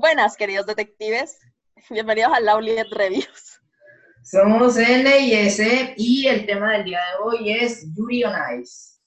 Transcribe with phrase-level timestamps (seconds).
[0.00, 1.38] Buenas, queridos detectives.
[1.90, 3.60] Bienvenidos a Lauliet Reviews.
[4.24, 8.98] Somos N y S y el tema del día de hoy es Yuri on Ice.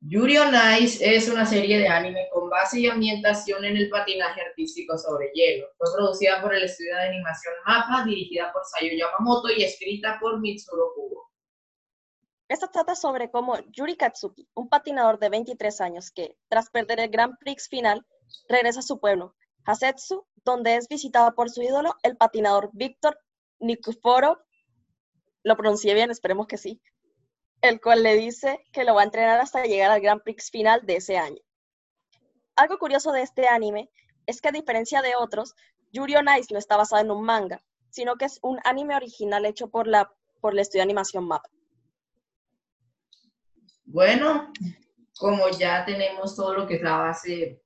[0.00, 4.42] Yuri on Ice es una serie de anime con base y ambientación en el patinaje
[4.42, 5.66] artístico sobre hielo.
[5.78, 10.38] Fue producida por el estudio de animación MAPA, dirigida por Sayo Yamamoto y escrita por
[10.38, 11.30] Mitsuru Kubo.
[12.46, 17.08] Esta trata sobre cómo Yuri Katsuki, un patinador de 23 años que, tras perder el
[17.08, 18.04] Grand Prix final,
[18.48, 19.34] regresa a su pueblo,
[19.64, 23.18] Hasetsu, donde es visitado por su ídolo, el patinador Víctor
[23.58, 24.44] Nikuforo,
[25.42, 26.80] lo pronuncié bien, esperemos que sí,
[27.62, 30.84] el cual le dice que lo va a entrenar hasta llegar al Grand Prix final
[30.86, 31.40] de ese año.
[32.56, 33.90] Algo curioso de este anime
[34.26, 35.54] es que a diferencia de otros,
[35.92, 39.68] Yuri on no está basado en un manga, sino que es un anime original hecho
[39.68, 41.44] por, la, por el estudio de animación MAP.
[43.84, 44.52] Bueno,
[45.18, 47.60] como ya tenemos todo lo que es la base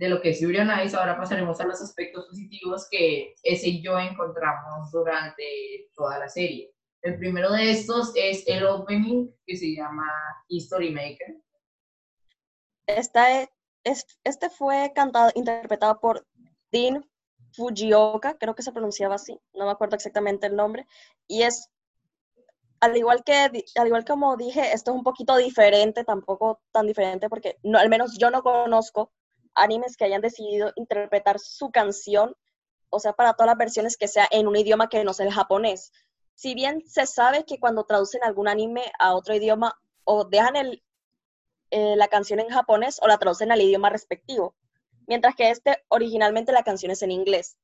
[0.00, 3.68] de lo que es Yuri on Ice, ahora pasaremos a los aspectos positivos que ese
[3.68, 6.72] y yo encontramos durante toda la serie.
[7.02, 10.10] El primero de estos es el opening que se llama
[10.48, 11.36] History Maker.
[12.86, 16.26] Esta es, este fue cantado, interpretado por
[16.72, 17.06] Dean
[17.52, 20.86] Fujioka, creo que se pronunciaba así, no me acuerdo exactamente el nombre,
[21.26, 21.68] y es,
[22.80, 27.28] al igual que, al igual como dije, esto es un poquito diferente, tampoco tan diferente,
[27.28, 29.12] porque no, al menos yo no conozco
[29.54, 32.34] animes que hayan decidido interpretar su canción,
[32.88, 35.32] o sea, para todas las versiones que sea en un idioma que no sea el
[35.32, 35.92] japonés
[36.40, 41.96] si bien se sabe que cuando traducen algún anime a otro idioma, o dejan eh,
[41.96, 44.54] la canción en japonés o la traducen al idioma respectivo,
[45.06, 47.58] mientras que este originalmente la canción es en inglés.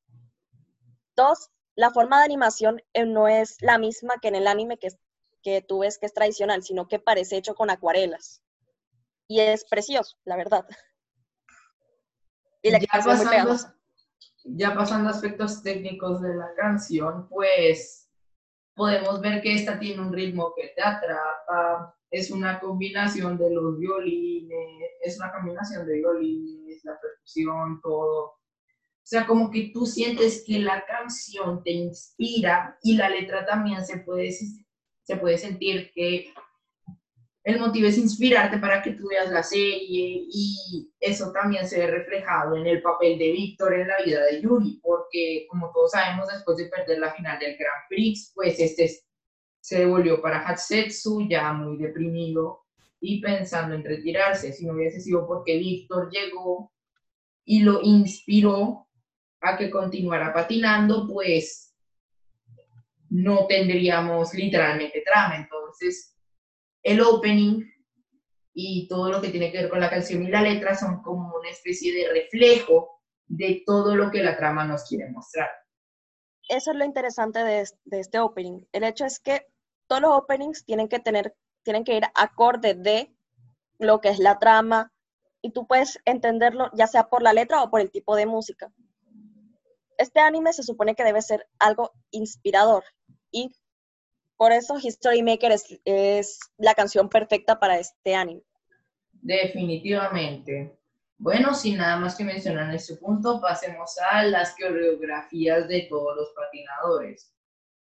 [1.17, 4.89] Dos, la forma de animación eh, no es la misma que en el anime que,
[5.43, 8.43] que tú ves que es tradicional, sino que parece hecho con acuarelas.
[9.27, 10.67] Y es precioso, la verdad.
[12.67, 13.57] Y la ya, pasando,
[14.45, 18.11] ya pasando aspectos técnicos de la canción, pues
[18.75, 23.79] podemos ver que esta tiene un ritmo que te atrapa, es una combinación de los
[23.79, 28.25] violines, es una combinación de violines, la percusión, todo.
[28.25, 33.85] O sea, como que tú sientes que la canción te inspira y la letra también
[33.87, 36.35] se puede, se puede sentir que
[37.47, 41.87] el motivo es inspirarte para que tú veas la serie y eso también se ve
[41.87, 46.27] reflejado en el papel de Víctor en la vida de Yuri, porque como todos sabemos,
[46.27, 48.91] después de perder la final del Grand Prix, pues este
[49.61, 52.65] se devolvió para Hatsetsu ya muy deprimido
[52.99, 54.53] y pensando en retirarse.
[54.53, 56.73] Si no hubiese sido porque Víctor llegó
[57.45, 58.89] y lo inspiró
[59.41, 61.77] a que continuara patinando, pues
[63.09, 65.37] no tendríamos literalmente trama.
[65.37, 66.16] Entonces,
[66.87, 67.65] el opening
[68.55, 71.35] y todo lo que tiene que ver con la canción y la letra son como
[71.37, 75.49] una especie de reflejo de todo lo que la trama nos quiere mostrar.
[76.49, 78.65] Eso es lo interesante de, este opening.
[78.71, 79.49] El hecho es que
[79.89, 83.13] todos los openings tienen que tener, tienen que ir acorde de
[83.81, 84.93] lo que es la trama
[85.43, 88.73] y tú puedes entenderlo ya sea por la letra o por el tipo de música.
[89.99, 92.85] Este anime se supone que debe ser algo inspirador
[93.33, 93.51] y
[94.37, 95.53] por eso History Maker
[95.85, 98.43] es, la canción perfecta para este anime.
[99.13, 100.79] Definitivamente.
[101.19, 106.15] Bueno, sin nada más que mencionar en este punto, pasemos a las coreografías de todos
[106.17, 107.33] los patinadores.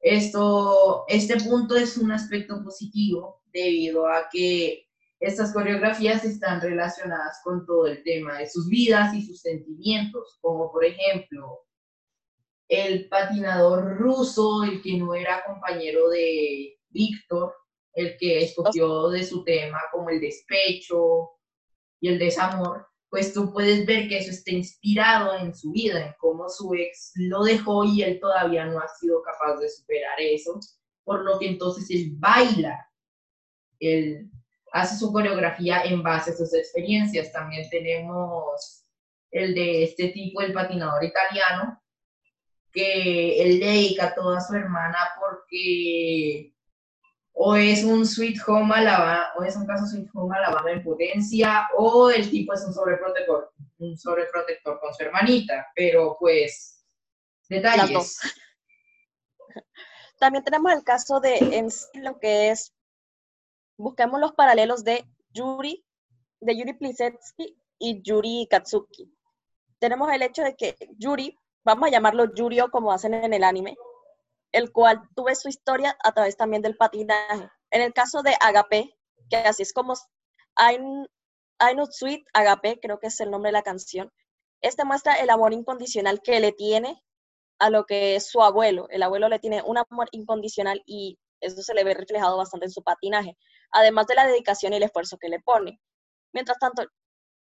[0.00, 4.87] Esto, este punto es un aspecto positivo debido a que
[5.19, 10.71] estas coreografías están relacionadas con todo el tema de sus vidas y sus sentimientos, como
[10.71, 11.66] por ejemplo
[12.69, 17.55] el patinador ruso, el que no era compañero de Víctor,
[17.95, 21.31] el que escogió de su tema como el despecho
[22.01, 26.15] y el desamor, pues tú puedes ver que eso está inspirado en su vida, en
[26.19, 30.61] cómo su ex lo dejó y él todavía no ha sido capaz de superar eso,
[31.05, 32.87] por lo que entonces él baila,
[33.81, 34.31] él
[34.73, 37.33] hace su coreografía en base a sus experiencias.
[37.33, 38.84] También tenemos
[39.31, 41.81] el de este tipo, el patinador italiano,
[42.72, 46.54] que él dedica a toda su hermana porque
[47.41, 51.68] o es un Sweet Home Alabama, o es un caso Sweet Home Alabama en potencia,
[51.76, 56.84] o el tipo es un sobreprotector, un sobreprotector con su hermanita, pero pues,
[57.48, 58.18] detalles.
[60.18, 61.68] También tenemos el caso de en
[62.03, 62.74] lo que es,
[63.76, 65.84] busquemos los paralelos de Yuri,
[66.41, 69.15] de Yuri Plisetsky y Yuri Katsuki.
[69.78, 71.38] Tenemos el hecho de que Yuri
[71.68, 73.76] vamos a llamarlo Yurio como hacen en el anime,
[74.53, 77.50] el cual tuve su historia a través también del patinaje.
[77.70, 78.97] En el caso de Agape,
[79.28, 79.94] que así es como
[80.56, 84.10] Not Sweet Agape, creo que es el nombre de la canción,
[84.62, 87.04] Este muestra el amor incondicional que le tiene
[87.60, 88.88] a lo que es su abuelo.
[88.88, 92.72] El abuelo le tiene un amor incondicional y eso se le ve reflejado bastante en
[92.72, 93.36] su patinaje,
[93.72, 95.80] además de la dedicación y el esfuerzo que le pone.
[96.32, 96.82] Mientras tanto,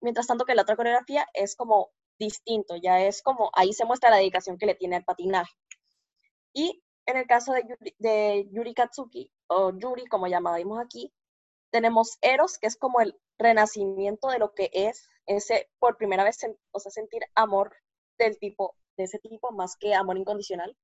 [0.00, 1.90] mientras tanto que la otra coreografía es como
[2.22, 5.52] distinto, ya es como ahí se muestra la dedicación que le tiene al patinaje.
[6.52, 11.12] Y en el caso de Yuri, de Katsuki, o Yuri, como llamábamos aquí,
[11.70, 16.38] tenemos Eros, que es como el renacimiento de lo que es ese, por primera vez,
[16.70, 17.74] o sea, sentir amor
[18.18, 20.76] del tipo, de ese tipo, más que amor incondicional.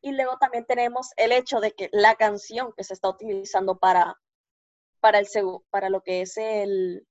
[0.00, 4.18] Y luego también tenemos el hecho de que la canción que se está utilizando para,
[5.00, 5.28] para, el,
[5.70, 7.06] para lo que es el,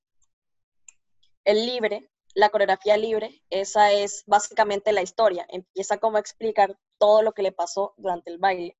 [1.45, 5.45] el libre, la coreografía libre, esa es básicamente la historia.
[5.49, 8.77] Empieza como a explicar todo lo que le pasó durante el baile.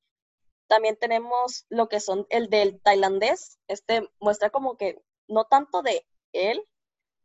[0.67, 3.57] También tenemos lo que son el del tailandés.
[3.67, 6.67] Este muestra como que no tanto de él,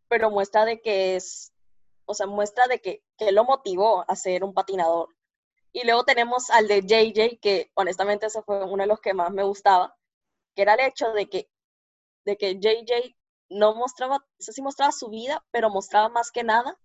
[0.08, 1.52] pero muestra de que es,
[2.06, 5.08] o sea, muestra de que, que lo motivó a ser un patinador.
[5.72, 9.32] Y luego tenemos al de JJ, que honestamente ese fue uno de los que más
[9.32, 9.96] me gustaba,
[10.54, 11.50] que era el hecho de que,
[12.24, 13.16] de que JJ
[13.50, 16.78] no mostraba, sé si mostraba su vida, pero mostraba más que nada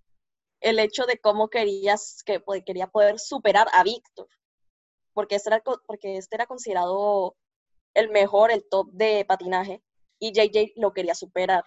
[0.61, 4.27] el hecho de cómo querías, que quería poder superar a Víctor,
[5.13, 7.35] porque este, era, porque este era considerado
[7.93, 9.83] el mejor, el top de patinaje,
[10.19, 11.63] y JJ lo quería superar.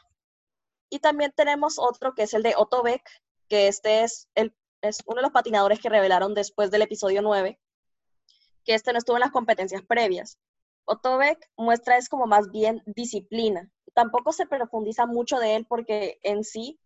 [0.90, 3.02] Y también tenemos otro que es el de Otto Beck,
[3.48, 7.58] que este es, el, es uno de los patinadores que revelaron después del episodio 9,
[8.64, 10.38] que este no estuvo en las competencias previas.
[10.84, 13.70] Otto Beck muestra es como más bien disciplina.
[13.98, 16.78] Tampoco se profundiza mucho de él porque en sí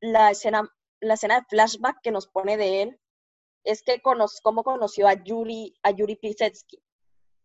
[0.00, 3.00] la escena, la escena de flashback que nos pone de él
[3.62, 6.82] es que conoce, cómo conoció a Yuri, a Yuri Plisetsky,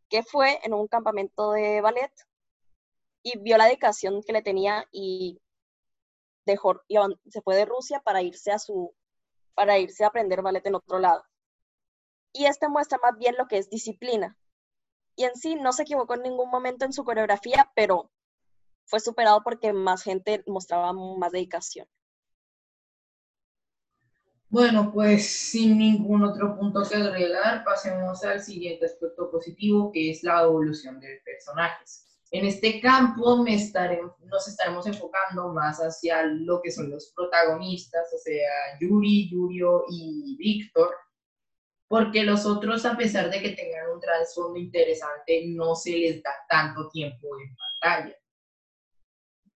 [0.07, 2.13] que fue en un campamento de ballet
[3.21, 5.41] y vio la dedicación que le tenía y
[6.45, 6.95] dejó, y
[7.29, 8.95] se fue de Rusia para irse a su,
[9.55, 11.21] para irse a aprender ballet en otro lado.
[12.31, 14.37] Y este muestra más bien lo que es disciplina,
[15.17, 18.09] y en sí no se equivocó en ningún momento en su coreografía, pero
[18.85, 21.87] fue superado porque más gente mostraba más dedicación.
[24.49, 30.23] Bueno, pues sin ningún otro punto que agregar, pasemos al siguiente aspecto positivo, que es
[30.23, 32.05] la evolución de personajes.
[32.31, 38.77] En este campo nos estaremos enfocando más hacia lo que son los protagonistas, o sea,
[38.79, 40.95] Yuri, Yurio y Víctor,
[41.87, 46.31] porque los otros, a pesar de que tengan un trasfondo interesante, no se les da
[46.49, 48.15] tanto tiempo en pantalla.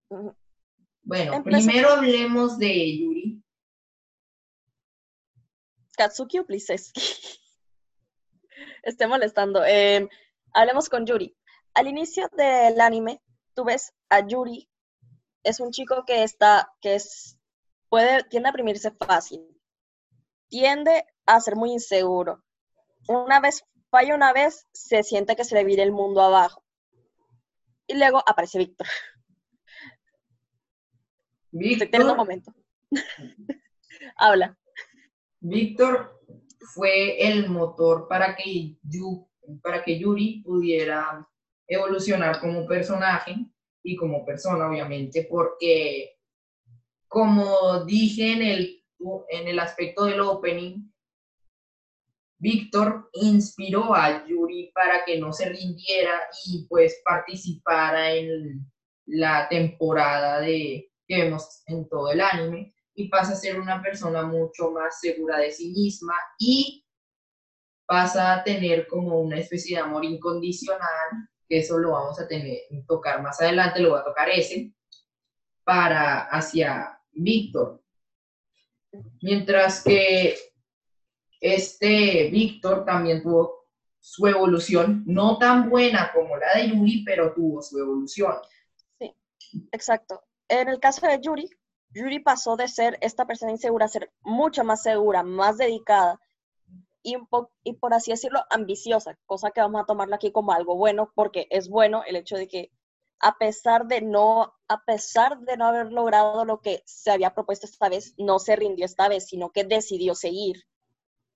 [0.09, 3.43] Bueno, primero hablemos de Yuri.
[5.97, 7.01] Katsuki o Pliseski.
[8.83, 9.63] Estoy molestando.
[9.65, 10.07] Em,
[10.53, 11.35] hablemos con Yuri.
[11.73, 13.21] Al inicio del anime,
[13.53, 14.69] tú ves a Yuri,
[15.45, 17.37] es un chico que está, que es,
[17.87, 19.41] puede, tiende a fácil.
[20.49, 22.43] Tiende a ser muy inseguro.
[23.07, 26.63] Una vez, falla una vez, se siente que se le vire el mundo abajo.
[27.87, 28.87] Y luego aparece Víctor.
[31.57, 32.01] Víctor.
[32.01, 32.53] un momento.
[34.17, 34.57] Habla.
[35.39, 36.21] Víctor
[36.73, 38.75] fue el motor para que,
[39.61, 41.25] para que Yuri pudiera
[41.67, 43.35] evolucionar como personaje
[43.83, 46.17] y como persona, obviamente, porque
[47.07, 48.83] como dije en el,
[49.29, 50.91] en el aspecto del opening,
[52.37, 58.69] Víctor inspiró a Yuri para que no se rindiera y pues participara en
[59.05, 64.23] la temporada de, que vemos en todo el anime y pasa a ser una persona
[64.23, 66.85] mucho más segura de sí misma y
[67.85, 72.59] pasa a tener como una especie de amor incondicional, que eso lo vamos a tener,
[72.87, 74.73] tocar más adelante, lo va a tocar ese,
[75.63, 77.83] para hacia Víctor.
[79.21, 80.37] Mientras que
[81.39, 83.65] este Víctor también tuvo
[83.99, 88.35] su evolución, no tan buena como la de Yuri, pero tuvo su evolución.
[88.97, 89.13] Sí,
[89.71, 90.23] exacto.
[90.47, 91.49] En el caso de Yuri,
[91.89, 96.19] Yuri pasó de ser esta persona insegura a ser mucho más segura, más dedicada
[97.05, 97.17] y,
[97.63, 101.47] y por así decirlo, ambiciosa, cosa que vamos a tomarlo aquí como algo bueno, porque
[101.51, 102.71] es bueno el hecho de que
[103.19, 107.65] a pesar de no, a pesar de no haber logrado lo que se había propuesto
[107.67, 110.63] esta vez, no se rindió esta vez, sino que decidió seguir.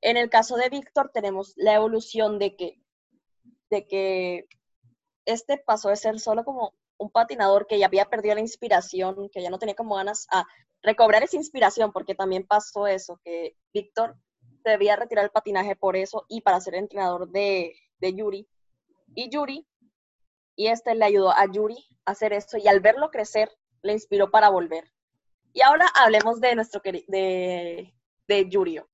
[0.01, 2.81] En el caso de Víctor tenemos la evolución de que,
[3.69, 4.47] de que
[5.25, 9.41] este pasó de ser solo como un patinador que ya había perdido la inspiración, que
[9.41, 10.45] ya no tenía como ganas a
[10.83, 14.15] recobrar esa inspiración, porque también pasó eso, que Víctor
[14.63, 18.47] debía retirar el patinaje por eso y para ser entrenador de, de Yuri.
[19.15, 19.67] Y Yuri,
[20.55, 23.49] y este le ayudó a Yuri a hacer eso y al verlo crecer,
[23.81, 24.91] le inspiró para volver.
[25.53, 27.93] Y ahora hablemos de nuestro de
[28.29, 28.87] de Yurio.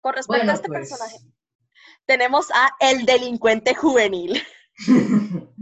[0.00, 0.88] Con respecto Bueno, a este pues.
[0.88, 1.18] personaje,
[2.06, 4.42] tenemos a el delincuente juvenil.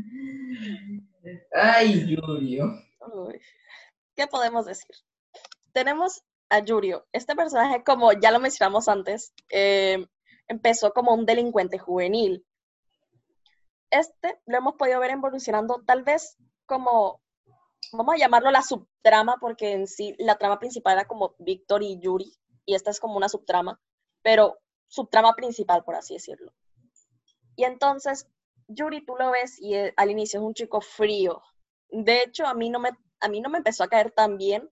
[1.59, 2.83] Ay, Yurio.
[4.15, 4.95] ¿Qué podemos decir?
[5.73, 7.07] Tenemos a Yurio.
[7.13, 10.07] Este personaje, como ya lo mencionamos antes, eh,
[10.49, 12.45] empezó como un delincuente juvenil.
[13.91, 16.37] Este lo hemos podido ver evolucionando tal vez
[16.67, 17.23] como,
[17.93, 21.99] vamos a llamarlo la subtrama, porque en sí la trama principal era como Víctor y
[21.99, 22.37] Yuri,
[22.67, 23.81] y esta es como una subtrama,
[24.21, 24.59] pero
[24.89, 26.53] subtrama principal, por así decirlo.
[27.55, 28.29] Y entonces,
[28.69, 31.43] Yuri, tú lo ves y eh, al inicio es un chico frío.
[31.89, 34.69] De hecho, a mí no me, a mí no me empezó a caer tan bien,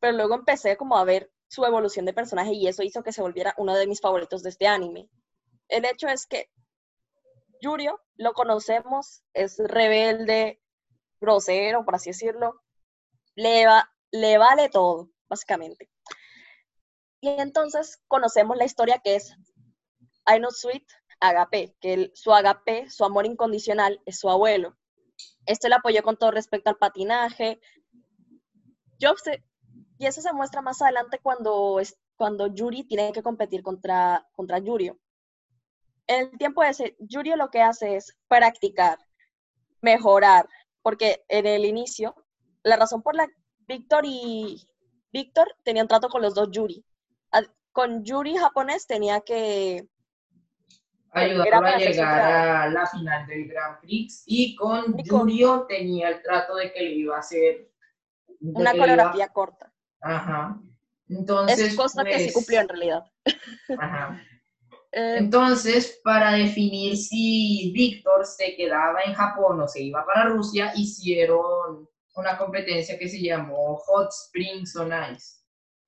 [0.00, 3.22] pero luego empecé como a ver su evolución de personaje y eso hizo que se
[3.22, 5.08] volviera uno de mis favoritos de este anime.
[5.68, 6.50] El hecho es que
[7.60, 10.60] Yurio lo conocemos, es rebelde,
[11.20, 12.62] grosero, por así decirlo,
[13.34, 15.90] le, va, le vale todo, básicamente.
[17.20, 19.34] Y entonces conocemos la historia que es
[20.26, 20.86] I Know Sweet
[21.20, 24.76] Agape, que su agape, su amor incondicional, es su abuelo.
[25.46, 27.60] Este le apoyó con todo respecto al patinaje.
[29.98, 31.80] Y eso se muestra más adelante cuando,
[32.16, 34.98] cuando Yuri tiene que competir contra, contra Yurio.
[36.06, 38.98] En el tiempo ese, Yurio lo que hace es practicar,
[39.80, 40.48] mejorar,
[40.82, 42.14] porque en el inicio,
[42.62, 43.28] la razón por la
[43.66, 44.68] Víctor y
[45.12, 46.84] Víctor tenían trato con los dos Yuri.
[47.72, 49.86] Con Yuri japonés tenía que
[51.20, 54.22] Ayudarlo a llegar a la final del Grand Prix.
[54.26, 57.70] Y con Yurio tenía el trato de que le iba a hacer.
[58.40, 59.72] una iba- coreografía corta.
[60.00, 60.60] Ajá.
[61.08, 61.58] Entonces.
[61.60, 63.04] Es cosa que sí pues, cumplió en realidad.
[63.78, 64.22] Ajá.
[64.92, 70.72] Eh, Entonces, para definir si Víctor se quedaba en Japón o se iba para Rusia,
[70.74, 75.35] hicieron una competencia que se llamó Hot Springs on Ice.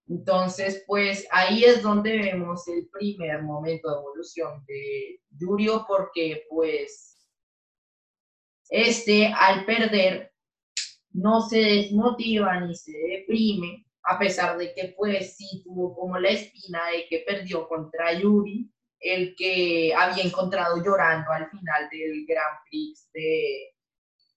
[0.09, 7.29] Entonces, pues ahí es donde vemos el primer momento de evolución de Yurio, porque pues
[8.71, 10.33] este al perder
[11.11, 16.31] no se desmotiva ni se deprime, a pesar de que pues sí tuvo como la
[16.31, 22.59] espina de que perdió contra Yuri, el que había encontrado llorando al final del Grand
[22.69, 23.75] Prix de,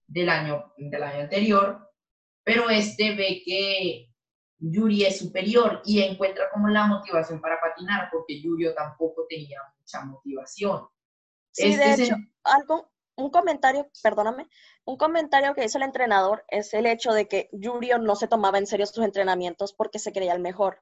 [0.08, 1.90] del, año, del año anterior,
[2.44, 4.11] pero este ve que
[4.62, 10.06] Yuri es superior y encuentra como la motivación para patinar, porque Yurio tampoco tenía mucha
[10.06, 10.88] motivación.
[11.52, 14.48] sí, de Este hecho, se- algo, un comentario, perdóname,
[14.86, 18.58] un comentario que hizo el entrenador es el hecho de que Yurio no se tomaba
[18.58, 20.82] en serio sus entrenamientos porque se creía el mejor.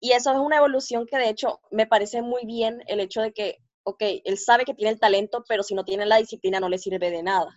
[0.00, 3.32] Y eso es una evolución que de hecho me parece muy bien el hecho de
[3.32, 6.68] que, ok, él sabe que tiene el talento, pero si no tiene la disciplina no
[6.68, 7.54] le sirve de nada.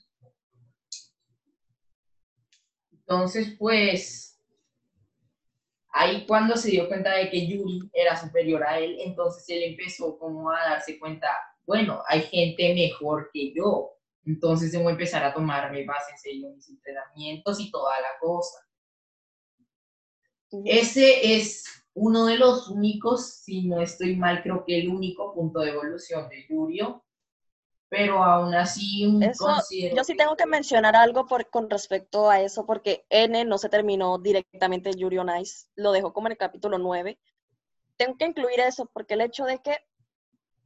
[2.92, 4.39] Entonces, pues,
[5.92, 10.18] ahí cuando se dio cuenta de que Yuri era superior a él, entonces él empezó
[10.18, 11.28] como a darse cuenta,
[11.66, 13.92] bueno, hay gente mejor que yo,
[14.26, 18.60] entonces debo empezar a tomarme más en serio mis entrenamientos y toda la cosa.
[20.66, 25.60] Ese es uno de los únicos, si no estoy mal, creo que el único punto
[25.60, 27.04] de evolución de Yurio,
[27.90, 29.48] pero aún así un Eso,
[29.96, 33.70] yo sí tengo que mencionar algo por, con respecto a eso, porque N no se
[33.70, 37.20] terminó directamente Yuri on Ice, lo dejó como en el capítulo 9.
[37.98, 39.78] Tengo que incluir eso, porque el hecho de que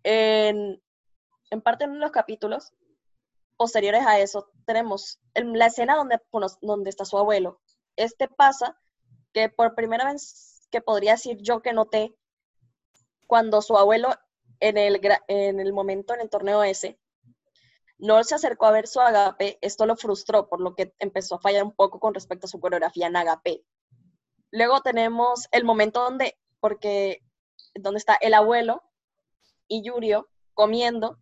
[0.03, 0.81] en,
[1.49, 2.73] en parte de los capítulos
[3.57, 6.19] posteriores a eso tenemos el- la escena donde,
[6.61, 7.61] donde está su abuelo.
[7.95, 8.77] Este pasa
[9.33, 12.13] que por primera vez que podría decir yo que noté
[13.27, 14.09] cuando su abuelo
[14.59, 16.99] en el, en el momento en el torneo ese
[18.03, 21.39] no se acercó a ver su agape, esto lo frustró, por lo que empezó a
[21.39, 23.63] fallar un poco con respecto a su coreografía en agape.
[24.51, 27.23] Luego tenemos el momento donde, porque,
[27.75, 28.83] donde está el abuelo
[29.69, 31.17] y Yurio comiendo,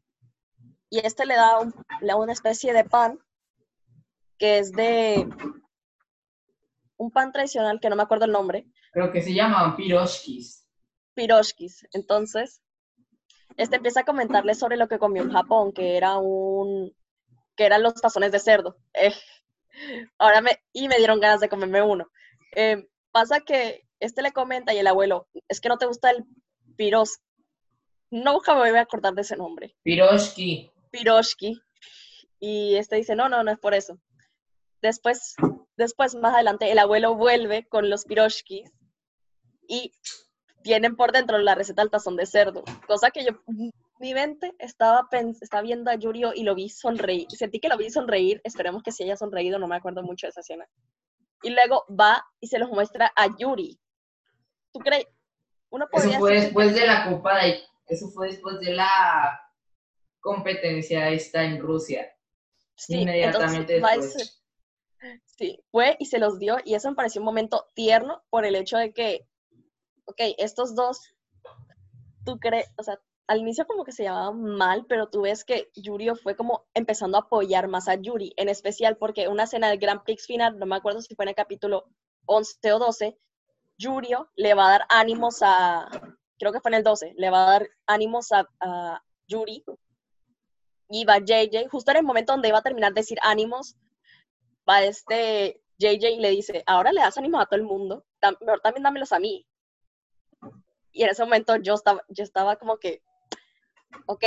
[0.89, 3.19] y este le da, un- le da una especie de pan,
[4.39, 5.27] que es de
[6.97, 10.67] un pan tradicional, que no me acuerdo el nombre, creo que se llamaban piroshkis.
[11.13, 11.87] piroshkis.
[11.93, 12.60] Entonces,
[13.57, 16.95] este empieza a comentarle sobre lo que comió en Japón, que era un,
[17.55, 18.77] que eran los tazones de cerdo.
[18.93, 19.13] Eh,
[20.17, 22.07] ahora me, y me dieron ganas de comerme uno.
[22.55, 26.25] Eh, pasa que este le comenta y el abuelo, es que no te gusta el
[26.75, 27.19] piros.
[28.09, 29.75] Nunca me voy a acordar de ese nombre.
[29.83, 30.71] Piroshki.
[30.91, 31.61] Piroshki.
[32.39, 33.99] Y este dice, no, no, no es por eso.
[34.81, 35.35] Después,
[35.77, 38.69] después más adelante, el abuelo vuelve con los piroshkis
[39.67, 39.93] y
[40.63, 42.63] tienen por dentro la receta del tazón de cerdo.
[42.87, 43.31] Cosa que yo,
[43.99, 45.07] mi mente estaba,
[45.41, 47.27] estaba viendo a Yurio y lo vi sonreír.
[47.29, 48.41] Sentí que lo vi sonreír.
[48.43, 50.67] Esperemos que sí haya sonreído, no me acuerdo mucho de esa escena.
[51.43, 53.79] Y luego va y se los muestra a Yuri.
[54.71, 55.07] ¿Tú crees?
[55.69, 57.61] Uno Eso podría fue decir después de la Copa de...
[57.87, 59.41] Eso fue después de la
[60.19, 62.07] competencia esta en Rusia.
[62.75, 64.41] Sí, Inmediatamente entonces, después.
[65.25, 68.55] Sí, fue y se los dio y eso me pareció un momento tierno por el
[68.55, 69.27] hecho de que,
[70.11, 71.13] ok, estos dos,
[72.25, 75.71] tú crees, o sea, al inicio como que se llamaban mal, pero tú ves que
[75.75, 79.79] Yurio fue como empezando a apoyar más a Yuri, en especial porque una escena del
[79.79, 81.85] Grand Prix final, no me acuerdo si fue en el capítulo
[82.25, 83.17] 11 o 12,
[83.77, 85.89] Yurio le va a dar ánimos a,
[86.37, 89.63] creo que fue en el 12, le va a dar ánimos a, a Yuri
[90.89, 93.77] y va JJ, justo en el momento donde iba a terminar de decir ánimos,
[94.69, 98.05] va este JJ y le dice, ahora le das ánimos a todo el mundo,
[98.41, 99.47] mejor también dámelos a mí.
[100.91, 103.01] Y en ese momento yo estaba, yo estaba como que,
[104.05, 104.23] ok.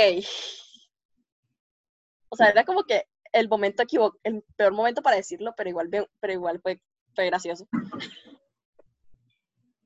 [2.29, 3.83] O sea, era como que el momento
[4.23, 6.81] el peor momento para decirlo, pero igual, pero igual fue,
[7.13, 7.67] fue gracioso.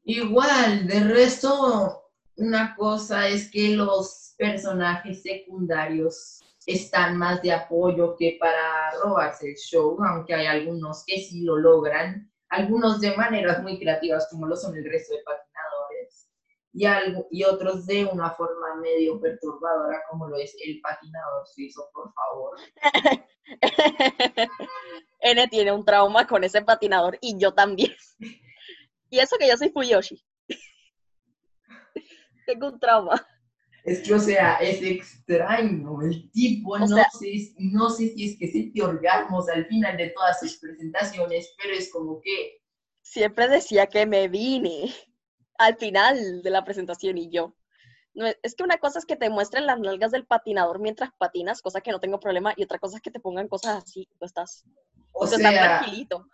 [0.04, 8.38] Igual, de resto, una cosa es que los personajes secundarios están más de apoyo que
[8.40, 13.80] para robarse el show, aunque hay algunos que sí lo logran, algunos de maneras muy
[13.80, 15.49] creativas como lo son el resto de patinadores,
[16.74, 21.90] y, algo, y otros de una forma medio perturbadora como lo es el patinador suizo,
[21.94, 22.58] por favor.
[25.22, 27.94] N tiene un trauma con ese patinador y yo también.
[29.10, 30.24] Y eso que yo soy Fuyoshi.
[32.46, 33.26] Tengo un trauma.
[33.84, 36.02] Es que, o sea, es extraño.
[36.02, 39.98] El tipo, O no, sea- sé, no sé si es que siente orgasmos al final
[39.98, 42.58] de todas sus presentaciones, pero es como que,
[43.02, 44.94] Siempre decía que me vine
[45.60, 47.56] al final de la presentación y yo.
[48.16, 51.62] No, es que una cosa es que te muestren las nalgas del patinador mientras patinas,
[51.62, 54.26] cosa que no tengo problema, y otra cosa es que te pongan cosas así, tú
[54.26, 54.66] estás,
[55.12, 56.26] o tú estás sea, tranquilito.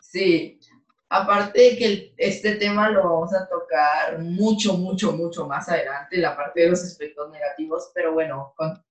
[0.00, 0.60] sí.
[1.08, 6.36] Aparte de que este tema lo vamos a tocar mucho, mucho, mucho más adelante, la
[6.36, 8.82] parte de los aspectos negativos, pero bueno, con-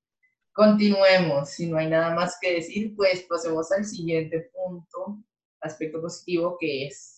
[0.53, 1.49] continuemos.
[1.49, 5.17] Si no hay nada más que decir, pues pasemos al siguiente punto,
[5.61, 7.12] aspecto positivo, que es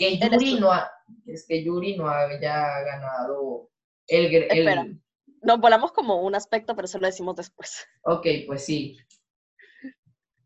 [0.00, 0.90] que Yuri no, ha-
[1.26, 3.70] es que Yuri no haya ganado
[4.06, 4.86] el, el- Espera.
[5.42, 7.86] Nos volamos como un aspecto, pero eso lo decimos después.
[8.04, 8.96] Ok, pues sí.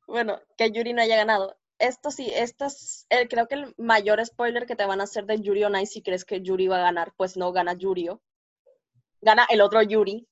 [0.06, 1.56] Bueno, que Yuri no haya ganado.
[1.78, 5.24] Esto sí, esto es el, creo que el mayor spoiler que te van a hacer
[5.26, 8.22] de Yuri on Ice si crees que Yuri va a ganar, pues no gana Yurio.
[9.20, 10.28] Gana el otro Yuri.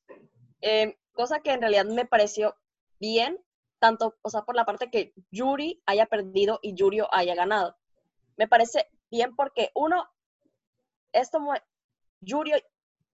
[0.61, 2.57] Eh, cosa que en realidad me pareció
[3.01, 3.39] bien,
[3.81, 7.77] tanto, o sea, por la parte que Yuri haya perdido y Yurio haya ganado.
[8.37, 10.05] Me parece bien porque uno,
[11.13, 11.39] esto,
[12.21, 12.57] Yurio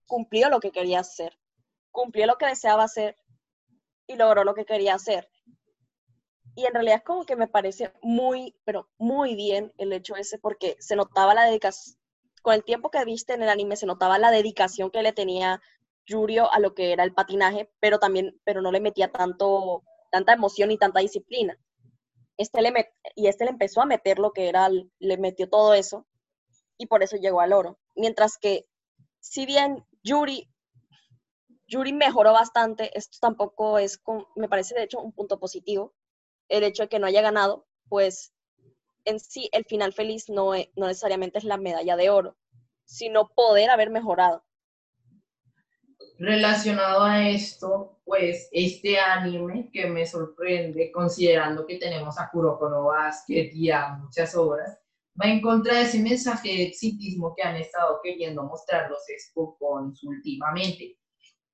[0.07, 1.39] cumplió lo que quería hacer,
[1.91, 3.17] cumplió lo que deseaba hacer
[4.07, 5.29] y logró lo que quería hacer
[6.59, 10.75] y en realidad como que me parece muy, pero muy bien el hecho ese porque
[10.81, 11.97] se notaba la dedicación,
[12.43, 15.63] con el tiempo que viste en el anime se notaba la dedicación que le tenía
[16.05, 20.33] Yurio a lo que era el patinaje, pero también, pero no le metía tanto, tanta
[20.33, 21.57] emoción y tanta disciplina.
[22.39, 25.75] Este le met- y este le empezó a meter lo que era, le metió todo
[25.75, 26.07] eso
[26.79, 27.79] y por eso llegó al oro.
[27.97, 28.67] Mientras que,
[29.21, 30.49] si bien Yuri,
[31.69, 34.01] Yuri mejoró bastante, esto tampoco es,
[34.35, 35.95] me parece de hecho un punto positivo,
[36.49, 38.33] el hecho de que no haya ganado, pues
[39.05, 42.37] en sí el final feliz no, no necesariamente es la medalla de oro,
[42.85, 44.45] sino poder haber mejorado.
[46.19, 52.87] Relacionado a esto, pues este anime que me sorprende, considerando que tenemos a Kuroko no
[52.87, 54.81] Basket y a muchas obras,
[55.21, 60.03] va en contra de ese mensaje de exitismo que han estado queriendo mostrar los Spokons
[60.03, 60.99] últimamente.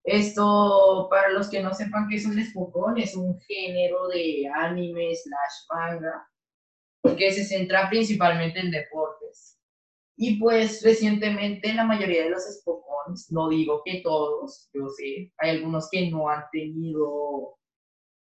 [0.03, 5.15] Esto, para los que no sepan qué es un Spokon, es un género de anime
[5.15, 6.27] slash manga
[7.19, 9.24] que se centra principalmente en deportes.
[10.17, 15.51] Y pues recientemente la mayoría de los Spokons, no digo que todos, yo sé, hay
[15.51, 17.59] algunos que no han tenido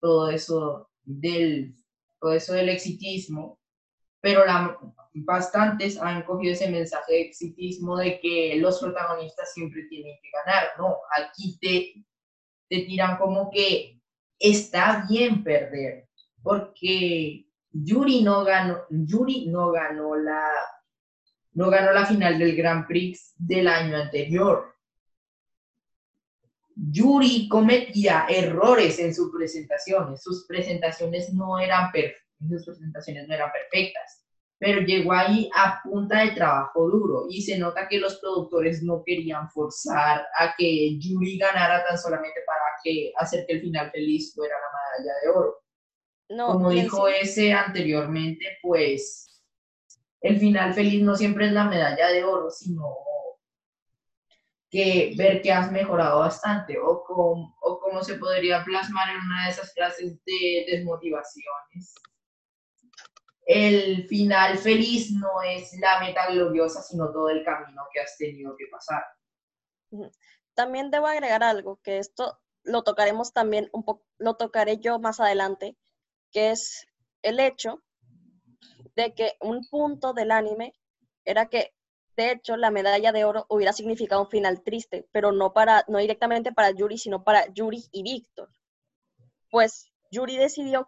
[0.02, 1.76] todo eso del,
[2.20, 3.60] todo eso del exitismo,
[4.20, 4.80] pero la,
[5.14, 10.70] bastantes han cogido ese mensaje de exitismo de que los protagonistas siempre tienen que ganar,
[10.78, 10.98] ¿no?
[11.18, 12.04] Aquí te,
[12.70, 14.02] te tiran como que
[14.40, 16.10] está bien perder,
[16.44, 20.50] porque Yuri no ganó, Yuri no ganó la
[21.56, 24.74] no ganó la final del Grand Prix del año anterior.
[26.76, 30.22] Yuri cometía errores en sus presentaciones.
[30.22, 31.92] Sus presentaciones no eran
[32.50, 34.26] sus presentaciones no eran perfectas,
[34.60, 39.04] pero llegó ahí a punta de trabajo duro y se nota que los productores no
[39.06, 44.34] querían forzar a que Yuri ganara tan solamente para que hacer que el final feliz
[44.36, 45.56] fuera la medalla de oro.
[46.30, 49.35] No, Como dijo sí- ese anteriormente, pues
[50.26, 52.98] el final feliz no siempre es la medalla de oro, sino
[54.72, 59.52] que ver que has mejorado bastante o, con, cómo se podría plasmar en una de
[59.52, 61.94] esas clases de desmotivaciones.
[63.46, 68.56] El final feliz no es la meta gloriosa, sino todo el camino que has tenido
[68.58, 69.04] que pasar.
[70.56, 75.20] También debo agregar algo, que esto lo tocaremos también un poco, lo tocaré yo más
[75.20, 75.78] adelante,
[76.32, 76.88] que es
[77.22, 77.85] el hecho
[78.96, 80.74] de que un punto del anime
[81.26, 81.74] era que
[82.16, 85.98] de hecho, la medalla de oro hubiera significado un final triste, pero no, para, no
[85.98, 88.50] directamente para Yuri, sino para Yuri y Víctor.
[89.52, 90.88] Pues Yuri decidió,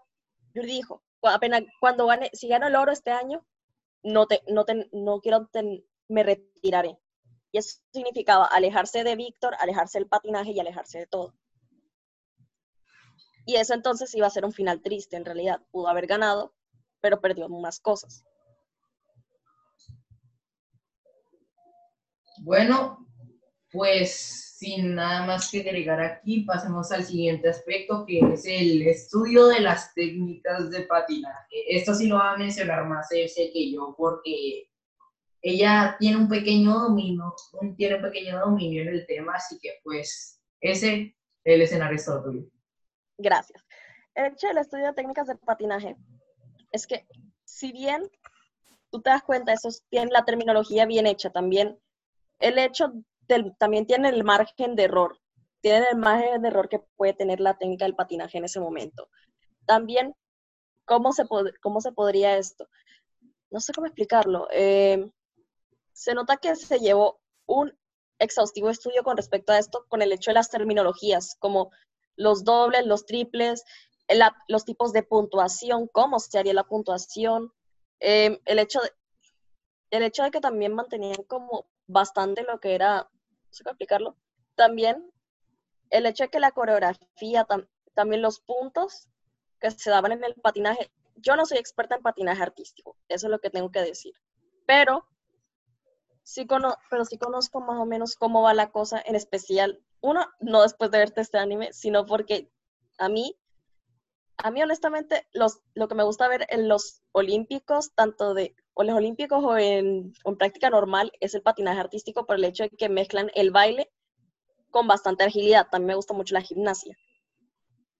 [0.53, 3.45] Yuri dijo, apenas cuando gane, si gano el oro este año,
[4.03, 5.49] no, te, no, te, no quiero,
[6.07, 6.97] me retiraré.
[7.51, 11.33] Y eso significaba alejarse de Víctor, alejarse del patinaje y alejarse de todo.
[13.45, 15.61] Y eso entonces iba a ser un final triste, en realidad.
[15.71, 16.53] Pudo haber ganado,
[17.07, 18.25] pero perdió más cosas.
[22.39, 23.07] Bueno,
[23.71, 29.47] pues sin nada más que agregar aquí, pasemos al siguiente aspecto que es el estudio
[29.47, 31.63] de las técnicas de patinaje.
[31.69, 34.69] Esto sí lo va a mencionar más ese que yo porque
[35.41, 37.33] ella tiene un pequeño dominio,
[37.77, 41.15] tiene un pequeño dominio en el tema, así que pues ese,
[41.45, 42.43] el escenario es todo tuyo.
[43.17, 43.63] Gracias.
[44.13, 45.95] El hecho del estudio de técnicas de patinaje
[46.71, 47.07] es que
[47.45, 48.09] si bien
[48.91, 51.79] tú te das cuenta, eso tiene la terminología bien hecha también,
[52.39, 52.93] el hecho
[53.57, 55.19] también tiene el margen de error,
[55.61, 59.09] tiene el margen de error que puede tener la técnica del patinaje en ese momento.
[59.65, 60.15] También,
[60.85, 61.25] ¿cómo se,
[61.61, 62.67] cómo se podría esto?
[63.49, 64.47] No sé cómo explicarlo.
[64.51, 65.11] Eh,
[65.91, 67.77] se nota que se llevó un
[68.19, 71.71] exhaustivo estudio con respecto a esto, con el hecho de las terminologías, como
[72.15, 73.63] los dobles, los triples,
[74.47, 77.53] los tipos de puntuación, cómo se haría la puntuación,
[77.99, 78.91] eh, el, hecho de,
[79.91, 84.15] el hecho de que también mantenían como bastante lo que era, no sé cómo explicarlo,
[84.55, 85.11] también
[85.89, 87.45] el hecho de que la coreografía,
[87.93, 89.07] también los puntos
[89.59, 93.31] que se daban en el patinaje, yo no soy experta en patinaje artístico, eso es
[93.31, 94.13] lo que tengo que decir,
[94.65, 95.05] pero
[96.23, 96.45] sí,
[96.89, 100.91] pero sí conozco más o menos cómo va la cosa, en especial, uno, no después
[100.91, 102.51] de verte este anime, sino porque
[102.97, 103.35] a mí,
[104.37, 108.95] a mí honestamente, lo que me gusta ver en los olímpicos, tanto de o los
[108.95, 113.31] olímpicos o en, práctica normal es el patinaje artístico por el hecho de que mezclan
[113.33, 113.91] el baile
[114.69, 115.67] con bastante agilidad.
[115.71, 116.95] También me gusta mucho la gimnasia.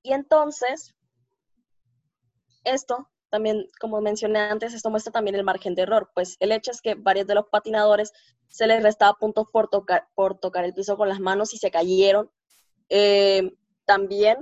[0.04, 0.93] Y entonces,
[2.63, 6.71] esto también, como mencioné antes, esto muestra también el margen de error, pues el hecho
[6.71, 8.13] es que varios de los patinadores
[8.47, 11.71] se les restaba puntos por tocar, por tocar el piso con las manos y se
[11.71, 12.32] cayeron.
[12.89, 13.52] Eh,
[13.86, 14.38] también,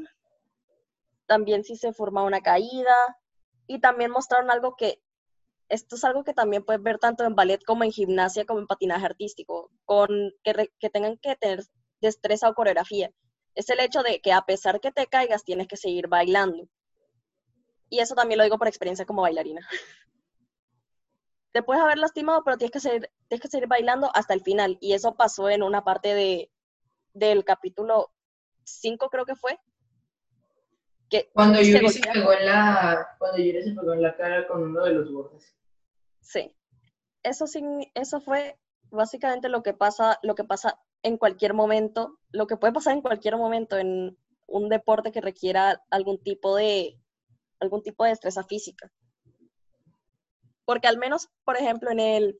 [1.25, 2.95] también si se formaba una caída
[3.67, 5.01] y también mostraron algo que
[5.69, 8.67] esto es algo que también puedes ver tanto en ballet como en gimnasia como en
[8.67, 10.09] patinaje artístico, con
[10.43, 11.63] que, que tengan que tener
[12.01, 13.11] destreza o coreografía.
[13.55, 16.67] Es el hecho de que a pesar que te caigas, tienes que seguir bailando.
[17.89, 19.67] Y eso también lo digo por experiencia como bailarina.
[21.51, 24.77] Te puedes haber lastimado, pero tienes que seguir, tienes que seguir bailando hasta el final.
[24.81, 26.51] Y eso pasó en una parte de,
[27.13, 28.11] del capítulo
[28.65, 29.57] 5, creo que fue,
[31.33, 34.83] cuando Yuri se, pegó en la cuando Yuri se pegó en la cara con uno
[34.83, 35.55] de los bordes.
[36.21, 36.53] Sí.
[37.23, 37.63] Eso sí,
[37.95, 38.59] eso fue
[38.91, 43.01] básicamente lo que pasa, lo que pasa en cualquier momento, lo que puede pasar en
[43.01, 46.99] cualquier momento en un deporte que requiera algún tipo de
[47.59, 48.91] algún tipo de destreza física.
[50.65, 52.39] Porque al menos, por ejemplo, en el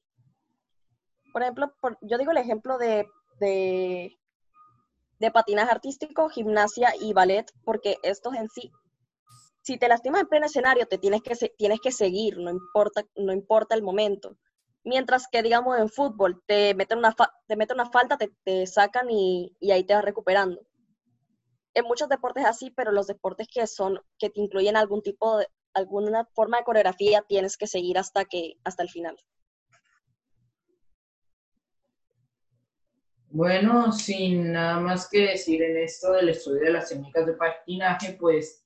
[1.32, 3.06] por ejemplo, yo digo el ejemplo de,
[3.40, 4.18] de
[5.20, 8.72] de patinaje artístico, gimnasia y ballet, porque estos en sí,
[9.66, 13.34] si te lastimas en pleno escenario, te tienes que, tienes que seguir, no importa, no
[13.34, 14.38] importa el momento.
[14.84, 17.16] Mientras que, digamos, en fútbol, te meten una,
[17.48, 20.62] te meten una falta, te, te sacan y, y, ahí te vas recuperando.
[21.74, 25.48] En muchos deportes así, pero los deportes que son, que te incluyen algún tipo de,
[25.74, 29.18] alguna forma de coreografía, tienes que seguir hasta que, hasta el final.
[33.36, 38.16] Bueno, sin nada más que decir en esto del estudio de las técnicas de patinaje,
[38.18, 38.66] pues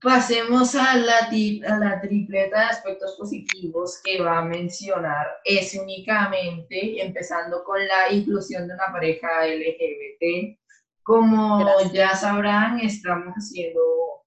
[0.00, 1.28] pasemos a la,
[1.66, 8.12] a la tripleta de aspectos positivos que va a mencionar es únicamente, empezando con la
[8.12, 10.56] inclusión de una pareja LGBT.
[11.02, 13.80] Como ya sabrán, estamos haciendo,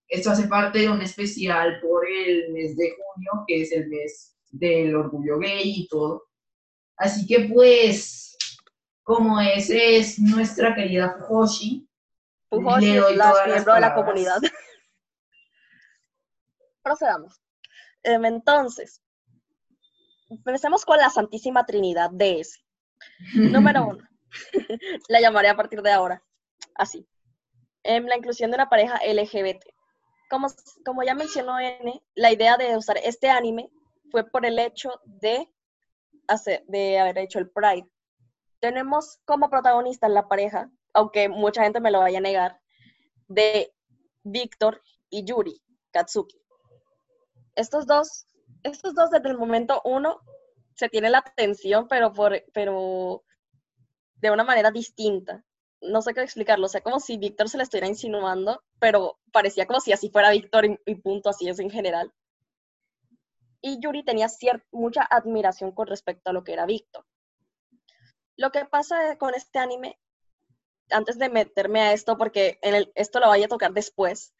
[0.09, 4.35] esto hace parte de un especial por el mes de junio, que es el mes
[4.51, 6.25] del orgullo gay y todo.
[6.97, 8.28] Así que pues
[9.09, 11.89] como ese es nuestra querida Fujoshi.
[12.47, 14.39] Fujoshi le doy la miembro de la comunidad.
[16.83, 17.41] Procedamos.
[18.03, 19.01] Em, entonces,
[20.29, 22.59] empecemos con la Santísima Trinidad de ese.
[23.33, 24.07] Número uno.
[25.09, 26.23] la llamaré a partir de ahora.
[26.75, 27.09] Así.
[27.81, 29.65] En la inclusión de una pareja LGBT.
[30.29, 30.49] Como,
[30.85, 33.71] como ya mencionó N, la idea de usar este anime
[34.11, 35.51] fue por el hecho de,
[36.27, 37.89] hacer, de haber hecho el Pride.
[38.59, 42.59] Tenemos como protagonista la pareja, aunque mucha gente me lo vaya a negar,
[43.27, 43.73] de
[44.23, 46.41] Víctor y Yuri Katsuki.
[47.55, 48.27] Estos dos,
[48.63, 50.19] estos dos desde el momento uno
[50.75, 53.23] se tiene la atención, pero, por, pero
[54.15, 55.43] de una manera distinta.
[55.81, 59.65] No sé qué explicarlo, o sea, como si Víctor se le estuviera insinuando, pero parecía
[59.65, 62.13] como si así fuera Víctor y, punto, así es en general.
[63.61, 64.27] Y Yuri tenía
[64.71, 67.05] mucha admiración con respecto a lo que era Víctor.
[68.39, 69.99] Lo que pasa con este anime,
[70.91, 72.57] antes de meterme a esto, porque
[72.95, 74.33] esto lo vaya a tocar después,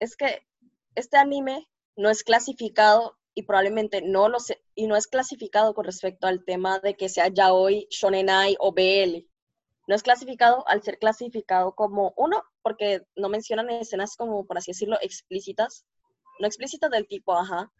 [0.00, 0.48] es que
[0.94, 5.84] este anime no es clasificado y probablemente no lo sé, y no es clasificado con
[5.84, 9.28] respecto al tema de que sea yaoi, shonenai o BL.
[9.88, 14.70] No es clasificado al ser clasificado como uno, porque no mencionan escenas como, por así
[14.70, 15.84] decirlo, explícitas.
[16.40, 17.70] No explícitas del tipo, ajá,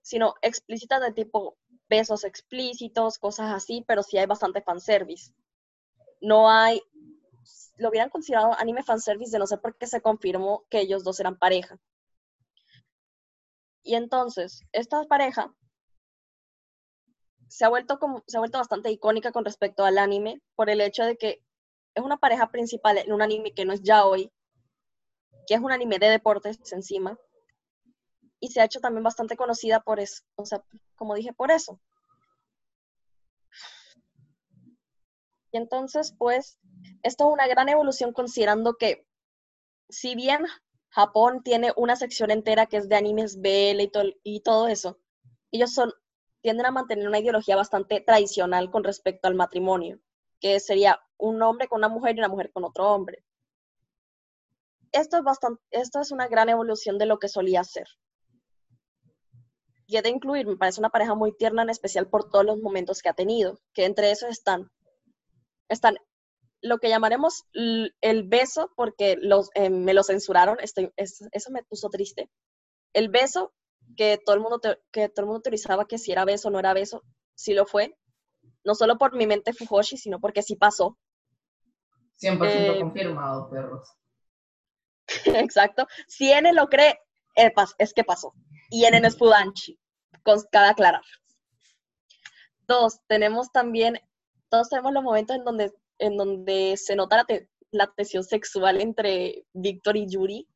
[0.00, 5.32] sino explícitas del tipo besos explícitos, cosas así, pero sí hay bastante fanservice.
[6.20, 6.80] No hay,
[7.76, 11.20] lo hubieran considerado anime fanservice de no sé por qué se confirmó que ellos dos
[11.20, 11.78] eran pareja.
[13.82, 15.54] Y entonces, esta pareja
[17.48, 20.80] se ha vuelto como, se ha vuelto bastante icónica con respecto al anime por el
[20.80, 21.44] hecho de que
[21.94, 24.32] es una pareja principal en un anime que no es ya hoy,
[25.46, 27.18] que es un anime de deportes encima,
[28.44, 30.62] y se ha hecho también bastante conocida por eso, o sea,
[30.96, 31.80] como dije, por eso.
[35.50, 36.58] Y entonces, pues,
[37.02, 39.06] esto es una gran evolución considerando que
[39.88, 40.44] si bien
[40.90, 43.90] Japón tiene una sección entera que es de animes BL
[44.22, 45.00] y, todo eso.
[45.50, 45.90] Ellos son,
[46.42, 50.00] tienden a mantener una ideología bastante tradicional con respecto al matrimonio,
[50.38, 53.24] que sería un hombre con una mujer y una mujer con otro hombre.
[54.92, 57.88] Esto es, bastante, esto es una gran evolución de lo que solía ser.
[59.86, 63.08] De incluir, me parece una pareja muy tierna, en especial por todos los momentos que
[63.08, 64.70] ha tenido, que entre esos están,
[65.68, 65.96] están
[66.62, 71.90] lo que llamaremos el beso, porque los, eh, me lo censuraron, estoy, eso me puso
[71.90, 72.30] triste.
[72.94, 73.52] El beso,
[73.96, 76.58] que todo, el mundo que todo el mundo utilizaba que si era beso o no
[76.58, 77.02] era beso,
[77.34, 77.94] sí lo fue.
[78.64, 80.96] No solo por mi mente Fujoshi, sino porque sí pasó.
[82.22, 83.86] 100% eh, confirmado, perros.
[85.26, 85.86] Exacto.
[86.06, 86.98] Si N lo cree,
[87.34, 88.34] es que pasó.
[88.70, 89.78] Y N no es Fudanchi,
[90.22, 91.02] con cada aclarar.
[92.66, 94.00] Dos, tenemos también,
[94.48, 97.24] todos tenemos los momentos en donde en donde se nota
[97.70, 100.48] la, tensión sexual entre Víctor y Yuri.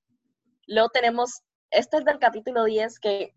[0.67, 3.35] Luego tenemos, este es del capítulo 10, que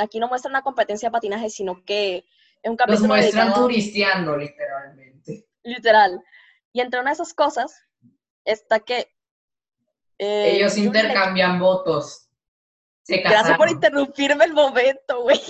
[0.00, 2.24] aquí no muestra una competencia de patinaje, sino que
[2.62, 3.08] es un capítulo...
[3.08, 5.46] Los muestran turisteando, literalmente.
[5.62, 6.22] Literal.
[6.72, 7.86] Y entre una de esas cosas
[8.44, 9.12] está que...
[10.18, 12.28] Eh, Ellos intercambian votos.
[13.18, 15.40] Gracias por interrumpirme el momento, güey.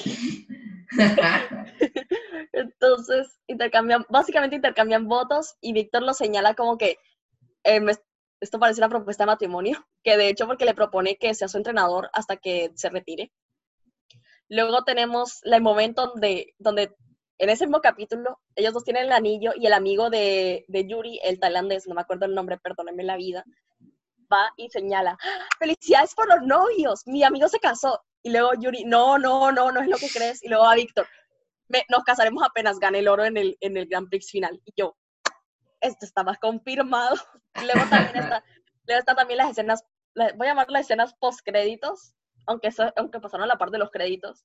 [2.52, 6.98] Entonces, intercambian, básicamente intercambian votos y Víctor lo señala como que
[7.64, 7.80] eh,
[8.40, 11.58] esto parece una propuesta de matrimonio, que de hecho porque le propone que sea su
[11.58, 13.30] entrenador hasta que se retire.
[14.48, 16.94] Luego tenemos el momento donde, donde
[17.38, 21.20] en ese mismo capítulo ellos dos tienen el anillo y el amigo de, de Yuri,
[21.22, 23.44] el tailandés, no me acuerdo el nombre, perdónenme la vida,
[24.32, 25.16] va y señala,
[25.58, 28.00] felicidades por los novios, mi amigo se casó.
[28.22, 30.42] Y luego Yuri, no, no, no, no es lo que crees.
[30.42, 31.06] Y luego a Víctor,
[31.88, 34.60] nos casaremos apenas gane el oro en el, en el Grand Prix final.
[34.64, 34.96] Y yo,
[35.80, 37.16] esto está más confirmado.
[37.62, 38.44] luego también está,
[38.86, 42.14] luego está también las escenas, voy a llamar las escenas post créditos,
[42.46, 44.44] aunque, aunque pasaron a la parte de los créditos,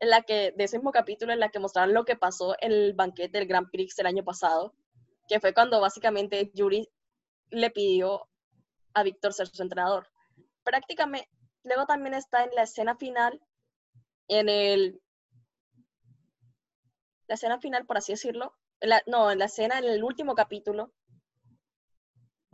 [0.00, 2.72] en la que, de ese mismo capítulo, en la que mostraron lo que pasó en
[2.72, 4.74] el banquete del Grand Prix el año pasado,
[5.28, 6.88] que fue cuando básicamente Yuri
[7.50, 8.28] le pidió
[8.94, 10.08] a Víctor ser su entrenador.
[10.62, 11.28] Prácticamente,
[11.64, 13.40] luego también está en la escena final,
[14.28, 15.00] en el
[17.26, 18.54] la escena final, por así decirlo,
[19.06, 20.92] no, en la escena, en el último capítulo,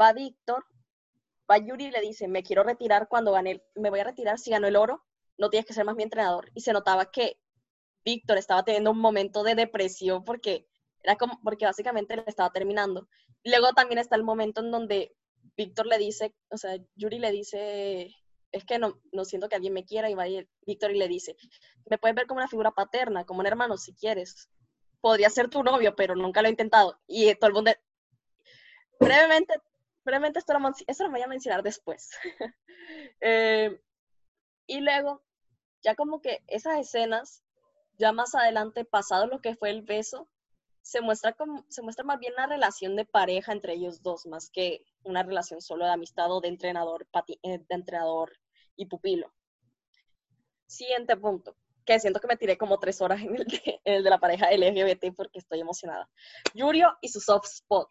[0.00, 0.64] va Víctor,
[1.50, 4.50] va Yuri y le dice, me quiero retirar cuando gane, me voy a retirar si
[4.50, 5.04] gano el oro,
[5.38, 6.50] no tienes que ser más mi entrenador.
[6.54, 7.40] Y se notaba que
[8.04, 10.68] Víctor estaba teniendo un momento de depresión porque
[11.02, 13.08] era como, porque básicamente le estaba terminando.
[13.44, 15.16] Luego también está el momento en donde
[15.56, 18.14] Víctor le dice, o sea, Yuri le dice,
[18.52, 20.24] es que no, no siento que alguien me quiera, y va
[20.66, 21.36] Víctor y le dice,
[21.86, 24.50] me puedes ver como una figura paterna, como un hermano si quieres
[25.00, 27.00] podría ser tu novio, pero nunca lo he intentado.
[27.06, 27.72] Y todo el mundo...
[28.98, 29.54] Brevemente,
[30.04, 32.10] brevemente esto lo, esto lo voy a mencionar después.
[33.20, 33.80] Eh,
[34.66, 35.22] y luego,
[35.80, 37.44] ya como que esas escenas
[37.98, 40.28] ya más adelante, pasado lo que fue el beso,
[40.82, 44.50] se muestra, como, se muestra más bien la relación de pareja entre ellos dos, más
[44.50, 47.06] que una relación solo de amistad o de entrenador,
[47.42, 48.32] eh, de entrenador
[48.76, 49.32] y pupilo.
[50.66, 54.04] Siguiente punto, que siento que me tiré como tres horas en el de, en el
[54.04, 56.08] de la pareja LGBT porque estoy emocionada.
[56.54, 57.88] Yurio y su soft spot.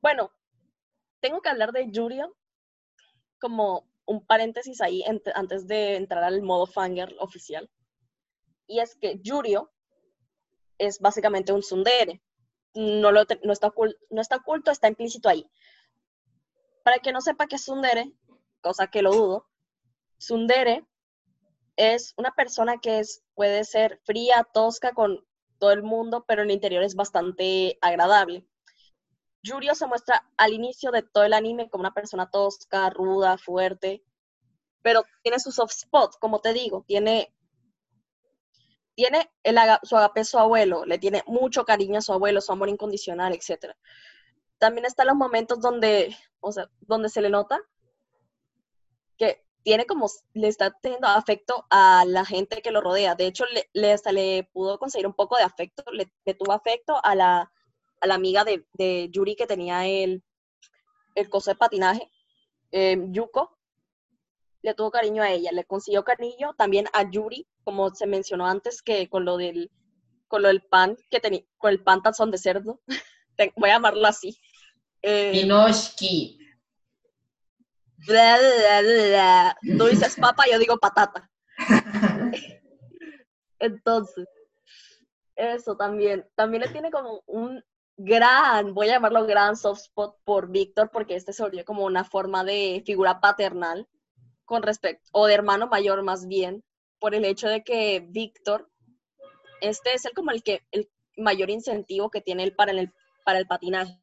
[0.00, 0.32] Bueno,
[1.20, 2.36] tengo que hablar de Yurio
[3.40, 7.70] como un paréntesis ahí antes de entrar al modo fangirl oficial.
[8.66, 9.72] Y es que Yurio
[10.86, 12.22] es básicamente un tsundere.
[12.74, 15.48] No, lo, no, está oculto, no está oculto, está implícito ahí.
[16.84, 18.12] Para que no sepa qué es tsundere,
[18.60, 19.48] cosa que lo dudo,
[20.18, 20.86] tsundere
[21.76, 25.24] es una persona que es, puede ser fría, tosca con
[25.58, 28.46] todo el mundo, pero en el interior es bastante agradable.
[29.42, 34.04] Yurio se muestra al inicio de todo el anime como una persona tosca, ruda, fuerte,
[34.82, 37.34] pero tiene su soft spot, como te digo, tiene,
[38.94, 42.68] tiene el, su agape su abuelo, le tiene mucho cariño a su abuelo, su amor
[42.68, 43.74] incondicional, etc.
[44.58, 47.60] También están los momentos donde, o sea, donde se le nota
[49.16, 53.14] que tiene como, le está teniendo afecto a la gente que lo rodea.
[53.14, 57.14] De hecho, le, hasta le pudo conseguir un poco de afecto, le, tuvo afecto a
[57.14, 57.52] la,
[58.00, 60.22] a la amiga de, Yuri que tenía el,
[61.14, 62.10] el coso de patinaje,
[62.72, 63.56] eh, Yuko,
[64.62, 68.80] le tuvo cariño a ella, le consiguió cariño también a Yuri, como se mencionó antes,
[68.80, 69.70] que con lo del,
[70.28, 72.80] con lo del pan, que tenía, con el pan tazón de cerdo,
[73.56, 74.38] voy a llamarlo así.
[75.02, 76.38] Eh, Pinoshki.
[79.76, 81.30] Tú dices papa, yo digo patata.
[83.58, 84.26] Entonces,
[85.36, 86.28] eso también.
[86.34, 87.62] También le tiene como un
[87.96, 92.04] gran, voy a llamarlo gran soft spot por Víctor, porque este se volvió como una
[92.04, 93.88] forma de figura paternal
[94.44, 96.64] con respecto, o de hermano mayor más bien,
[96.98, 98.70] por el hecho de que Víctor,
[99.60, 102.92] este es el como el que, el mayor incentivo que tiene él para el,
[103.24, 103.98] para el patinaje.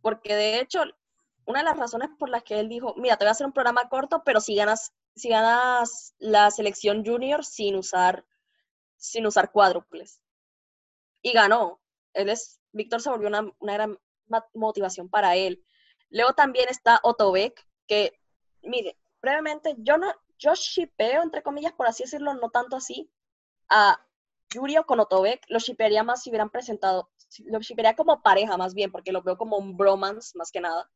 [0.00, 0.82] Porque de hecho,
[1.46, 3.52] una de las razones por las que él dijo, mira, te voy a hacer un
[3.52, 8.24] programa corto, pero si ganas, si ganas la selección junior sin usar,
[8.96, 10.20] sin usar cuádruples.
[11.22, 11.80] Y ganó.
[12.12, 13.98] Él es, Víctor se volvió una, una gran
[14.54, 15.64] motivación para él.
[16.10, 18.18] Luego también está Otobek, que,
[18.62, 23.10] mire, brevemente, yo no, yo shipeo, entre comillas, por así decirlo, no tanto así,
[23.70, 23.98] a
[24.52, 27.10] Yurio con Otobek, lo shipearía más si hubieran presentado,
[27.46, 30.90] lo shipearía como pareja más bien, porque lo veo como un bromance más que nada.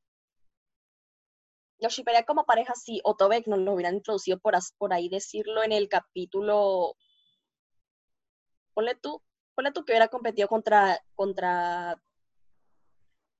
[1.80, 4.54] Lo shipearía como pareja si Otobek no lo hubieran introducido por,
[4.92, 6.96] ahí decirlo en el capítulo,
[8.74, 9.22] ponle tú,
[9.54, 12.02] ponle tú que hubiera competido contra, contra,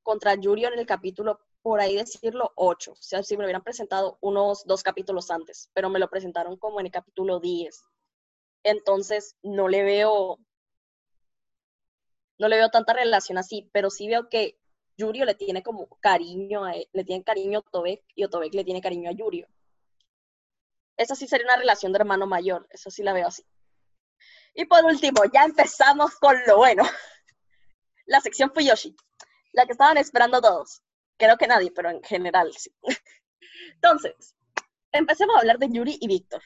[0.02, 2.92] contra Yurio en el capítulo por ahí decirlo, ocho.
[2.92, 6.56] O sea, si me lo hubieran presentado unos dos capítulos antes, pero me lo presentaron
[6.56, 7.84] como en el capítulo 10.
[8.62, 10.38] Entonces, no le veo,
[12.38, 14.58] no le veo tanta relación así, pero sí veo que
[14.96, 18.80] Yurio le tiene como cariño a le tiene cariño a Otobek y Otobek le tiene
[18.80, 19.46] cariño a Yurio.
[20.96, 23.44] Esa sí sería una relación de hermano mayor, eso sí la veo así.
[24.54, 26.82] Y por último, ya empezamos con lo bueno.
[28.06, 28.96] La sección Fuyoshi,
[29.52, 30.80] la que estaban esperando todos
[31.18, 32.70] creo que nadie, pero en general sí.
[33.74, 34.36] Entonces,
[34.92, 36.42] empecemos a hablar de Yuri y Víctor.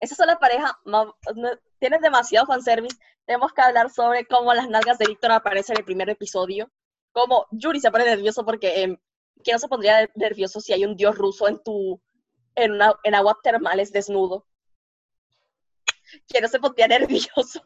[0.00, 0.78] Esa es la pareja,
[1.78, 2.96] tienes demasiado fanservice.
[3.24, 6.70] Tenemos que hablar sobre cómo las nalgas de Víctor aparecen en el primer episodio.
[7.12, 8.98] Cómo Yuri se pone nervioso porque, eh,
[9.44, 12.00] ¿quién no se pondría nervioso si hay un dios ruso en tu,
[12.56, 14.46] en, una, en aguas termales desnudo?
[16.26, 17.64] ¿Quién no se pondría nervioso?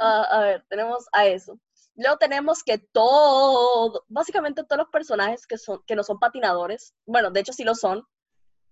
[0.00, 1.58] Ah, a ver, tenemos a eso.
[1.98, 7.32] Luego tenemos que todo, básicamente todos los personajes que, son, que no son patinadores, bueno,
[7.32, 8.06] de hecho sí lo son,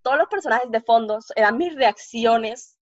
[0.03, 2.79] todos los personajes de fondo eran mis reacciones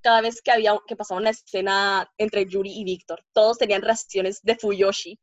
[0.00, 3.24] cada vez que había que pasaba una escena entre Yuri y Víctor.
[3.32, 5.20] Todos tenían reacciones de Fuyoshi,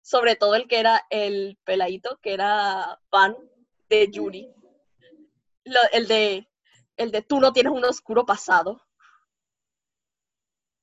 [0.00, 3.36] sobre todo el que era el peladito, que era fan
[3.88, 4.48] de Yuri.
[5.92, 6.48] el de
[6.96, 8.80] el de tú no tienes un oscuro pasado.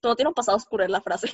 [0.01, 1.30] Tú no tienes un pasado oscuro es la frase.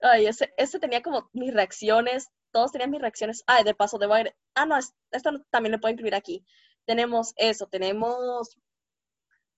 [0.00, 3.42] Ay, ese, ese tenía como mis reacciones, todos tenían mis reacciones.
[3.46, 4.34] Ay, de paso, debo ir.
[4.54, 6.44] Ah, no, esto también lo puedo incluir aquí.
[6.86, 8.56] Tenemos eso, tenemos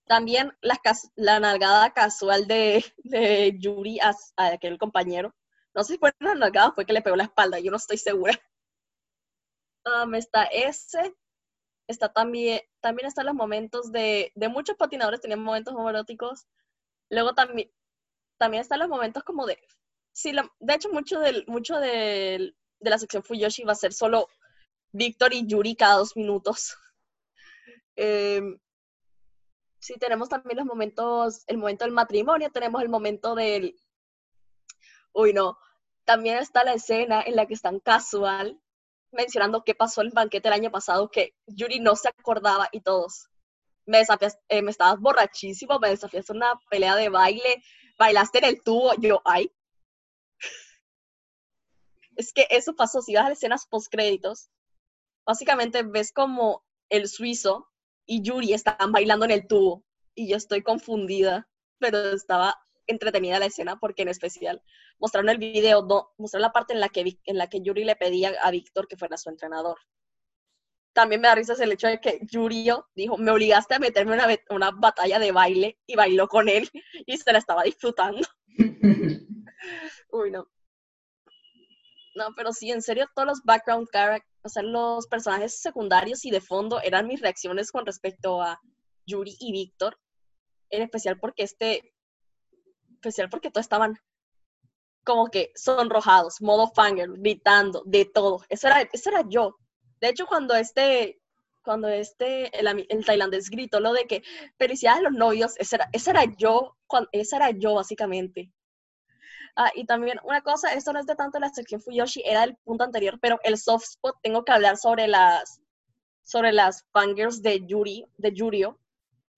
[0.05, 0.79] también la,
[1.15, 5.33] la nalgada casual de, de Yuri a, aquel compañero.
[5.73, 7.97] No sé si fue una nalgada fue que le pegó la espalda, yo no estoy
[7.97, 8.37] segura.
[9.85, 11.15] Um, está ese,
[11.87, 16.45] está también, también están los momentos de, de muchos patinadores tenían momentos homoeróticos.
[17.09, 17.71] Luego también,
[18.37, 19.59] también están los momentos como de
[20.11, 24.27] sí, de hecho, mucho, del, mucho de la sección Fuyoshi va a ser solo
[24.91, 26.75] Víctor y Yuri cada dos minutos.
[27.97, 28.57] Em,
[29.79, 33.75] sí, tenemos también los momentos, el momento del matrimonio, tenemos el momento del,
[35.13, 35.57] uy, no,
[36.05, 38.59] también está la escena en la que están casual
[39.11, 42.81] mencionando qué pasó en el banquete el año pasado, que Yuri no se acordaba y
[42.81, 43.27] todos,
[43.85, 47.61] me desafías, eh, me estabas borrachísimo, me desafías una pelea de baile,
[47.97, 49.51] bailaste en el tubo, yo, ay.
[52.21, 54.51] Es que eso pasó, si vas a las escenas post créditos,
[55.25, 57.67] básicamente ves como el suizo
[58.05, 61.49] y Yuri están bailando en el tubo y yo estoy confundida,
[61.79, 62.53] pero estaba
[62.85, 64.61] entretenida la escena porque en especial
[64.99, 67.95] mostraron el video, no, mostraron la parte en la que en la que Yuri le
[67.95, 69.79] pedía a Víctor que fuera su entrenador.
[70.93, 74.19] También me da risa el hecho de que Yuri dijo, me obligaste a meterme en
[74.19, 76.69] una, una batalla de baile y bailó con él
[77.07, 78.21] y se la estaba disfrutando.
[80.11, 80.47] Uy, no.
[82.15, 86.31] No, pero sí, en serio, todos los background characters, o sea, los personajes secundarios y
[86.31, 88.59] de fondo eran mis reacciones con respecto a
[89.05, 89.97] Yuri y Víctor,
[90.69, 91.93] en especial porque este,
[92.95, 93.97] especial porque todos estaban
[95.03, 98.41] como que sonrojados, modo fangirl, gritando, de todo.
[98.49, 99.55] Eso era, eso era yo.
[99.99, 101.21] De hecho, cuando este,
[101.63, 104.23] cuando este, el, el tailandés gritó lo de que
[104.57, 106.77] felicidades a los novios, ese era, era yo,
[107.11, 108.51] esa era yo básicamente.
[109.55, 112.55] Ah, y también una cosa, esto no es de tanto la sección Fuyoshi, era el
[112.57, 115.61] punto anterior, pero el soft spot, tengo que hablar sobre las,
[116.23, 118.79] sobre las fangirls de Yuri, de Yurio.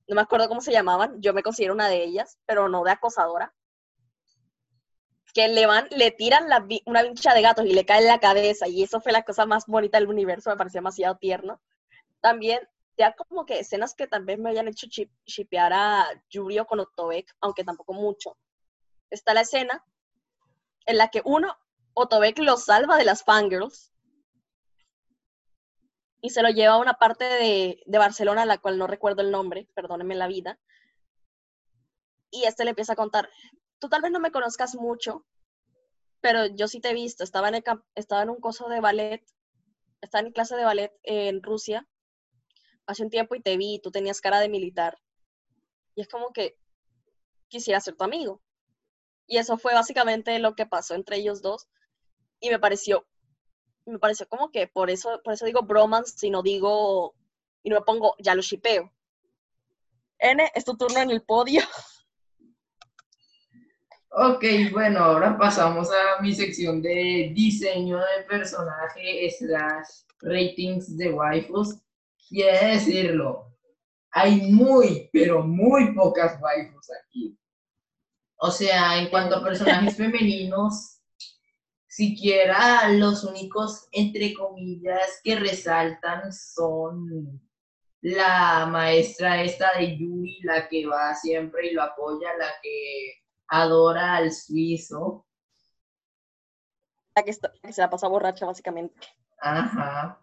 [0.08, 2.92] No me acuerdo cómo se llamaban, yo me considero una de ellas, pero no de
[2.92, 3.54] acosadora.
[5.34, 6.48] Que le van, le tiran
[6.86, 9.48] una vincha de gatos y le cae en la cabeza, y eso fue la cosa
[9.48, 11.60] más bonita del universo, me pareció demasiado tierno.
[12.22, 12.60] También
[12.98, 14.86] ya como que escenas que tal vez me hayan hecho
[15.26, 18.38] shipear a Yurio con Otobek, aunque tampoco mucho.
[19.10, 19.84] Está la escena
[20.86, 21.58] en la que uno,
[21.94, 23.92] Otobek lo salva de las fangirls
[26.22, 29.32] y se lo lleva a una parte de, de Barcelona, la cual no recuerdo el
[29.32, 30.60] nombre, perdónenme la vida.
[32.32, 33.30] Y este le empieza a contar,
[33.80, 35.26] tú tal vez no me conozcas mucho,
[36.22, 37.64] pero yo sí te he visto, estaba en, el,
[37.96, 39.24] estaba en un curso de ballet,
[40.02, 41.88] estaba en clase de ballet en Rusia
[42.86, 44.98] hace un tiempo y te vi, tú tenías cara de militar.
[45.96, 46.58] Y es como que
[47.48, 48.42] quisiera ser tu amigo.
[49.28, 51.68] Y eso fue básicamente lo que pasó entre ellos dos.
[52.40, 53.06] Y me pareció,
[53.86, 57.16] me pareció como que por eso, por eso digo bromance, si no digo,
[57.64, 58.92] y no me pongo, ya lo shipeo.
[60.20, 61.62] N, es tu turno en el podio.
[64.16, 71.80] Ok, bueno, ahora pasamos a mi sección de diseño de personaje slash ratings de waifus.
[72.30, 73.54] Quiere decirlo,
[74.12, 77.36] hay muy, pero muy pocas waifus aquí.
[78.46, 81.00] O sea, en cuanto a personajes femeninos,
[81.88, 87.42] siquiera los únicos, entre comillas, que resaltan son
[88.02, 93.14] la maestra esta de Yuri, la que va siempre y lo apoya, la que
[93.48, 95.26] adora al suizo.
[97.16, 99.08] La que, está, que se la pasa borracha, básicamente.
[99.40, 100.22] Ajá.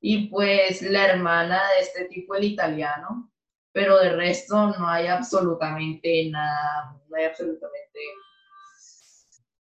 [0.00, 3.30] Y pues la hermana de este tipo, el italiano,
[3.72, 8.00] pero de resto no hay absolutamente nada, no hay absolutamente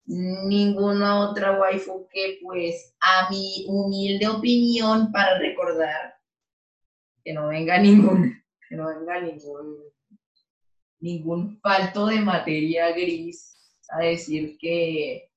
[0.08, 6.16] ninguna otra waifu que pues a mi humilde opinión para recordar
[7.24, 9.78] que no venga ningún, que no venga ningún,
[11.00, 13.58] ningún falto de materia gris
[13.90, 15.30] a decir que,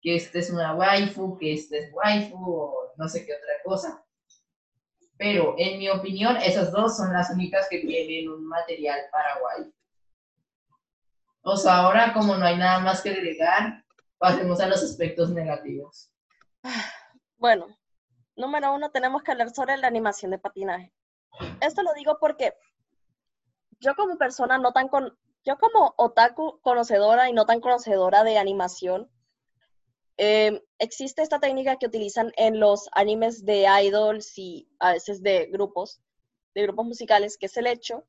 [0.00, 4.04] que esta es una waifu, que esta es waifu o no sé qué otra cosa.
[5.18, 9.74] Pero en mi opinión, esas dos son las únicas que tienen un material Paraguay.
[11.42, 13.84] O sea, ahora como no hay nada más que agregar,
[14.16, 16.10] pasemos a los aspectos negativos.
[17.36, 17.66] Bueno,
[18.36, 20.92] número uno, tenemos que hablar sobre la animación de patinaje.
[21.60, 22.54] Esto lo digo porque
[23.80, 28.38] yo como persona no tan con, yo como otaku conocedora y no tan conocedora de
[28.38, 29.10] animación,
[30.20, 35.46] Em, existe esta técnica que utilizan en los animes de idols y a veces de
[35.46, 36.00] grupos,
[36.56, 38.04] de grupos musicales, que es el hecho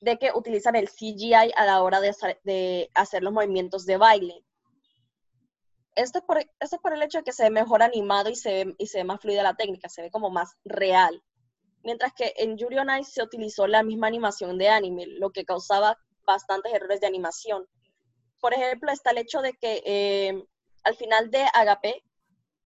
[0.00, 4.44] de que utilizan el CGI a la hora de hacer, los movimientos de baile.
[5.96, 8.64] Esto es, por, esto por el hecho de que se ve mejor animado y se
[8.64, 11.20] ve, y se ve más fluida la técnica, se ve como más real.
[11.82, 15.44] Mientras que en Yuri on Ice se utilizó la misma animación de anime, lo que
[15.44, 17.66] causaba bastantes errores de animación.
[18.40, 20.44] Por ejemplo, está el hecho de que em,
[20.82, 22.04] al final de Agape,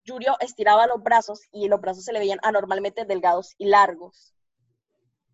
[0.03, 4.33] Yurio estiraba los brazos y los brazos se le veían anormalmente delgados y largos.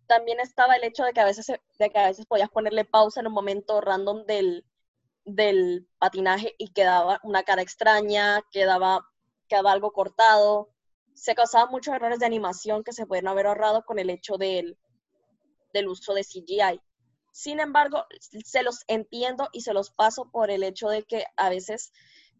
[0.06, 3.20] También estaba el hecho de que a veces, de que a veces podías ponerle pausa
[3.20, 4.64] en un momento random del,
[5.24, 9.08] del patinaje y quedaba una cara extraña, quedaba,
[9.48, 10.70] quedaba algo cortado.
[11.14, 14.78] Se causaban muchos errores de animación que se pueden haber ahorrado con el hecho del,
[15.72, 16.80] del uso de CGI.
[17.32, 18.04] Sin embargo,
[18.44, 21.92] se los entiendo y se los paso por el hecho de que a veces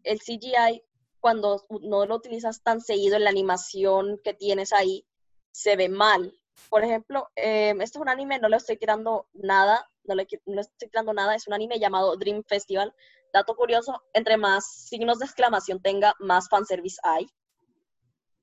[0.03, 0.83] el CGI,
[1.19, 5.05] cuando no lo utilizas tan seguido en la animación que tienes ahí,
[5.51, 6.33] se ve mal.
[6.69, 10.89] Por ejemplo, eh, este es un anime, no le estoy tirando nada, no le, estoy
[10.89, 12.93] tirando nada, es un anime llamado Dream Festival.
[13.33, 17.27] Dato curioso, entre más signos de exclamación tenga, más fanservice hay.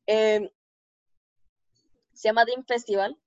[0.06, 0.52] Eh,
[2.12, 3.18] se llama Dream Festival.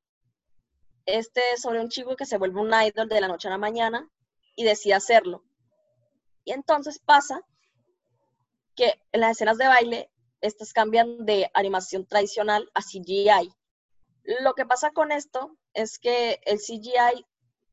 [1.06, 3.58] Este es sobre un chico que se vuelve un idol de la noche a la
[3.58, 4.10] mañana
[4.56, 5.44] y decide hacerlo.
[6.44, 7.42] Y entonces pasa
[8.78, 10.10] que en las escenas de baile,
[10.40, 13.52] estas cambian de animación tradicional a CGI.
[14.42, 17.26] Lo que pasa con esto es que el CGI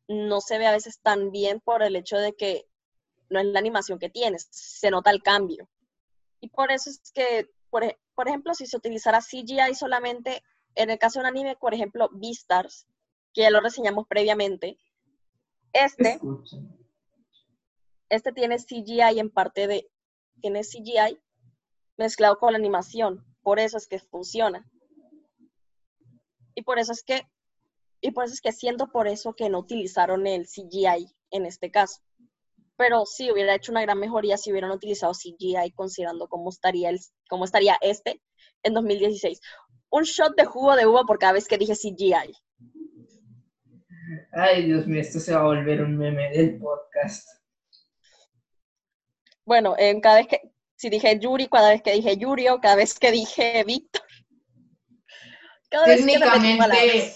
[0.08, 2.66] no se ve a veces tan bien por el hecho de que
[3.28, 5.68] no es la animación que tienes, se nota el cambio.
[6.40, 10.42] Y por eso es que, por, e, ejemplo, si se utilizara CGI solamente,
[10.74, 12.86] en el caso de un anime, por ejemplo, Beastars,
[13.32, 14.78] que ya lo reseñamos previamente,
[15.72, 16.20] este,
[18.08, 19.90] este tiene CGI en parte de,
[20.40, 21.18] tiene CGI
[21.96, 24.68] mezclado con la animación, por eso es que funciona.
[26.54, 27.22] Y por eso es que,
[28.00, 31.70] y por eso es que siento por eso que no utilizaron el CGI en este
[31.70, 32.00] caso.
[32.76, 36.98] Pero sí hubiera hecho una gran mejoría si hubieran utilizado CGI considerando cómo estaría, el,
[37.28, 38.20] cómo estaría este
[38.62, 39.40] en 2016.
[39.90, 42.34] Un shot de jugo de uva por cada vez que dije CGI.
[44.32, 47.28] Ay, Dios mío, esto se va a volver un meme del podcast.
[49.44, 50.40] Bueno, en cada vez que,
[50.74, 54.02] si dije Yuri, cada vez que dije Yuri o cada vez que dije Víctor.
[55.84, 57.12] técnicamente,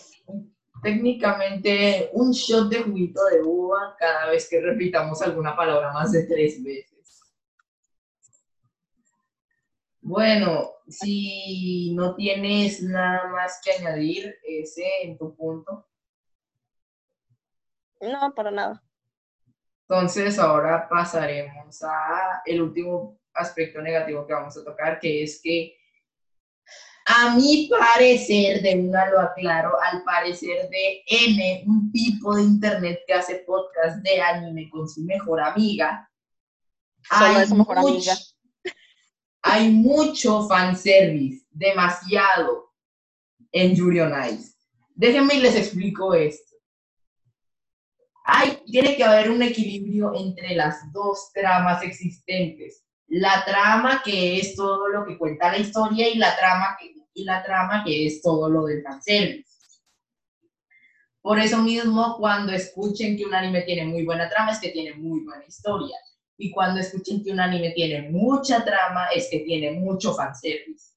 [0.82, 6.24] técnicamente, un shot de juguito de uva cada vez que repitamos alguna palabra más de
[6.24, 7.22] tres veces.
[10.00, 15.86] Bueno, si no tienes nada más que añadir, ese en tu punto.
[18.00, 18.87] No, para nada.
[19.88, 25.78] Entonces, ahora pasaremos a el último aspecto negativo que vamos a tocar, que es que
[27.06, 33.00] a mi parecer, de una lo aclaro, al parecer de N, un tipo de internet
[33.06, 36.06] que hace podcast de anime con su mejor amiga,
[37.08, 38.14] hay, su mejor mucho, amiga.
[39.40, 42.74] hay mucho fanservice, demasiado,
[43.52, 44.52] en Yuri on Ice.
[44.94, 46.47] Déjenme y les explico esto.
[48.30, 52.84] Hay, tiene que haber un equilibrio entre las dos tramas existentes.
[53.06, 57.24] La trama que es todo lo que cuenta la historia y la trama que, y
[57.24, 59.48] la trama que es todo lo del fanservice.
[61.22, 64.94] Por eso mismo, cuando escuchen que un anime tiene muy buena trama, es que tiene
[64.94, 65.96] muy buena historia.
[66.36, 70.92] Y cuando escuchen que un anime tiene mucha trama, es que tiene mucho fanservice.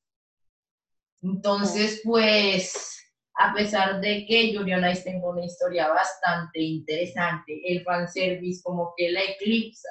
[1.21, 3.00] Entonces, pues,
[3.35, 8.93] a pesar de que Yuri on Ice tenga una historia bastante interesante, el fanservice como
[8.95, 9.89] que la eclipsa.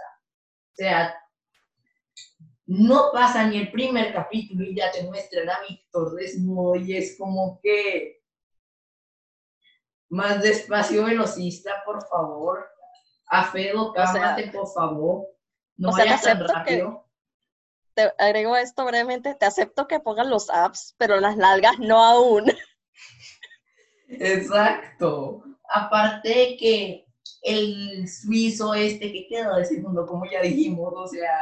[0.72, 1.14] O sea,
[2.66, 7.16] no pasa ni el primer capítulo y ya te muestran a Víctor desnudo y es
[7.18, 8.22] como que
[10.10, 12.68] más despacio velocista, por favor.
[13.26, 15.26] A Fedo, cálmate, por favor.
[15.76, 17.08] No vayas tan rápido.
[17.94, 22.44] te agrego esto brevemente, te acepto que pongan los apps, pero las largas no aún.
[24.18, 25.42] Exacto.
[25.72, 27.04] Aparte que
[27.42, 31.32] el suizo este que queda de segundo, como ya dijimos, o sea,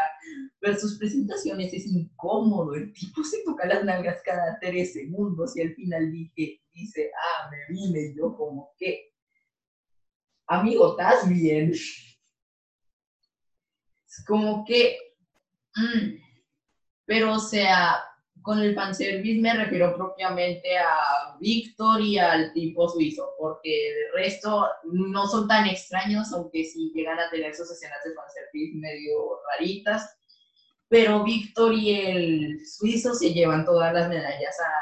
[0.60, 5.62] ver sus presentaciones es incómodo, el tipo se toca las nalgas cada tres segundos y
[5.62, 9.08] al final dije, dice, ah, me vine yo como que,
[10.46, 11.72] amigo, ¿estás bien?
[11.72, 12.14] Es
[14.26, 14.96] como que,
[15.76, 16.16] mm,
[17.06, 17.96] pero o sea,
[18.48, 24.66] con el fanservice me refiero propiamente a Víctor y al tipo suizo, porque de resto
[24.84, 30.16] no son tan extraños, aunque sí llegan a tener sus escenas de fanservice medio raritas.
[30.88, 34.72] Pero Víctor y el suizo se llevan todas las medallas a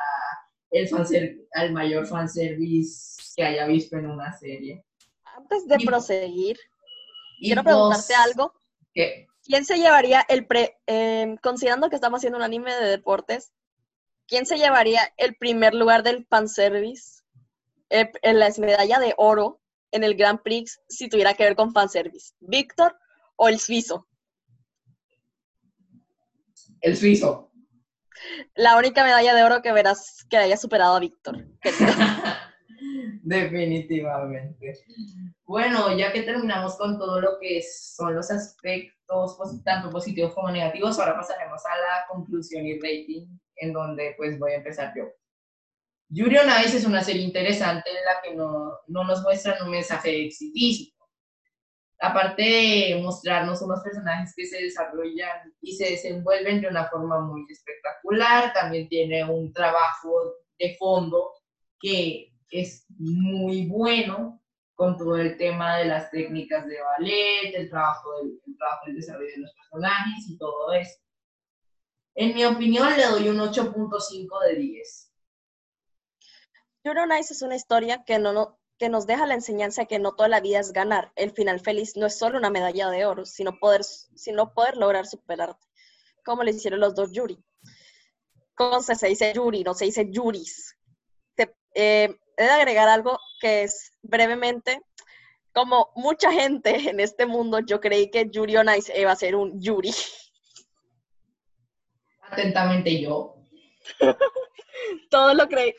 [0.71, 4.85] el al mayor fanservice que haya visto en una serie.
[5.25, 6.57] Antes de proseguir,
[7.41, 8.55] quiero preguntarte algo.
[8.95, 9.27] ¿Qué?
[9.43, 13.53] ¿Quién se llevaría el pre, em, considerando que estamos haciendo un anime de deportes,
[14.27, 17.23] quién se llevaría el primer lugar del fanservice
[17.91, 19.61] eh, en la medalla de oro
[19.93, 22.35] en el Grand Prix si tuviera que ver con fanservice?
[22.41, 22.99] ¿Víctor
[23.37, 24.07] o el suizo?
[26.81, 27.53] El suizo.
[28.55, 31.47] La única medalla de oro que verás que haya superado a Víctor.
[33.27, 34.73] Definitivamente.
[35.45, 40.97] Bueno, ya que terminamos con todo lo que son los aspectos tanto positivos como negativos,
[40.97, 45.07] ahora pasaremos a la conclusión y rating, en donde pues voy a empezar yo.
[46.09, 50.27] Yuri on es una serie interesante en la que no, no nos muestran un mensaje
[50.27, 50.95] exitismo.
[51.99, 57.45] Aparte de mostrarnos unos personajes que se desarrollan y se desenvuelven de una forma muy
[57.51, 61.33] espectacular, también tiene un trabajo de fondo
[61.81, 64.43] que es muy bueno
[64.75, 68.97] con todo el tema de las técnicas de ballet, el trabajo del, el trabajo del
[68.97, 71.01] desarrollo de los personajes y todo eso.
[72.15, 75.13] En mi opinión, le doy un 8.5 de 10.
[76.85, 80.29] Yuri Nice es una historia que, no, que nos deja la enseñanza que no toda
[80.29, 81.13] la vida es ganar.
[81.17, 85.07] El final feliz no es solo una medalla de oro, sino poder, sino poder lograr
[85.07, 85.67] superarte,
[86.25, 87.43] como le hicieron los dos Yuri.
[88.55, 90.79] Con se dice Yuri, no se dice Yuris.
[91.75, 94.81] Eh, he de agregar algo que es brevemente,
[95.53, 99.35] como mucha gente en este mundo, yo creí que Yuri on Ice iba a ser
[99.35, 99.91] un Yuri.
[102.21, 103.37] Atentamente yo.
[105.11, 105.73] Todo lo creí.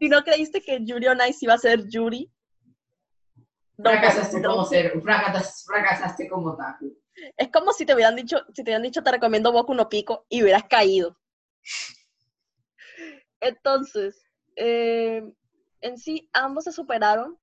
[0.00, 2.28] Si no creíste que Yuri on Ice iba a ser Yuri,
[3.76, 6.96] fracasaste como ser, fracasaste, fracasaste como Taku.
[7.36, 10.26] Es como si te hubieran dicho, si te hubieran dicho te recomiendo Boku no Pico
[10.28, 11.16] y hubieras caído.
[13.40, 14.20] Entonces,
[14.56, 15.22] eh,
[15.84, 17.38] en sí ambos se superaron.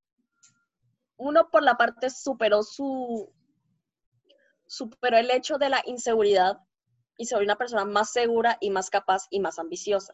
[1.16, 3.32] Uno por la parte superó su
[4.66, 6.58] superó el hecho de la inseguridad
[7.18, 10.14] y se volvió una persona más segura y más capaz y más ambiciosa.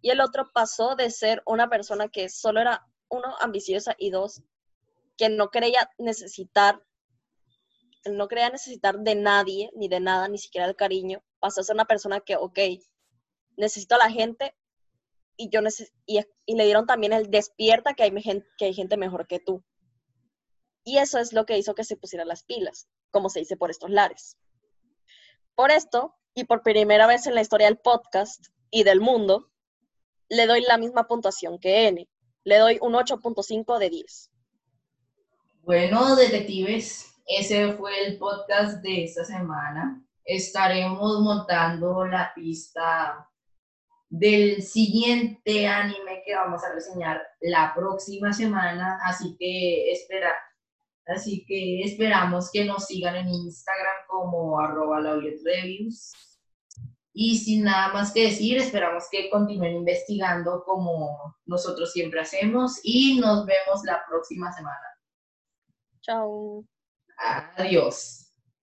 [0.00, 4.42] Y el otro pasó de ser una persona que solo era uno ambiciosa y dos
[5.18, 6.82] que no creía necesitar
[8.06, 11.74] no creía necesitar de nadie ni de nada, ni siquiera el cariño, pasó a ser
[11.74, 12.58] una persona que, ok,
[13.56, 14.56] necesito a la gente,
[15.36, 15.60] y, yo
[16.06, 18.12] y, y, le dieron también el despierta que hay,
[18.58, 19.64] que hay gente mejor que tú.
[20.84, 23.70] Y eso es lo que hizo que se pusieran las pilas, como se dice por
[23.70, 24.36] estos lares.
[25.54, 29.50] Por esto, y por primera vez en la historia del podcast y del mundo,
[30.28, 32.08] le doy la misma puntuación que N.
[32.44, 34.30] Le doy un 8.5 de 10.
[35.60, 40.02] Bueno, detectives, ese fue el podcast de esta semana.
[40.24, 43.28] Estaremos montando la pista
[44.12, 50.34] del siguiente anime que vamos a reseñar la próxima semana, así que espera,
[51.06, 56.12] así que esperamos que nos sigan en Instagram como arroba reviews.
[57.14, 63.18] Y sin nada más que decir, esperamos que continúen investigando como nosotros siempre hacemos y
[63.18, 64.98] nos vemos la próxima semana.
[66.02, 66.66] Chao.
[67.56, 68.21] Adiós.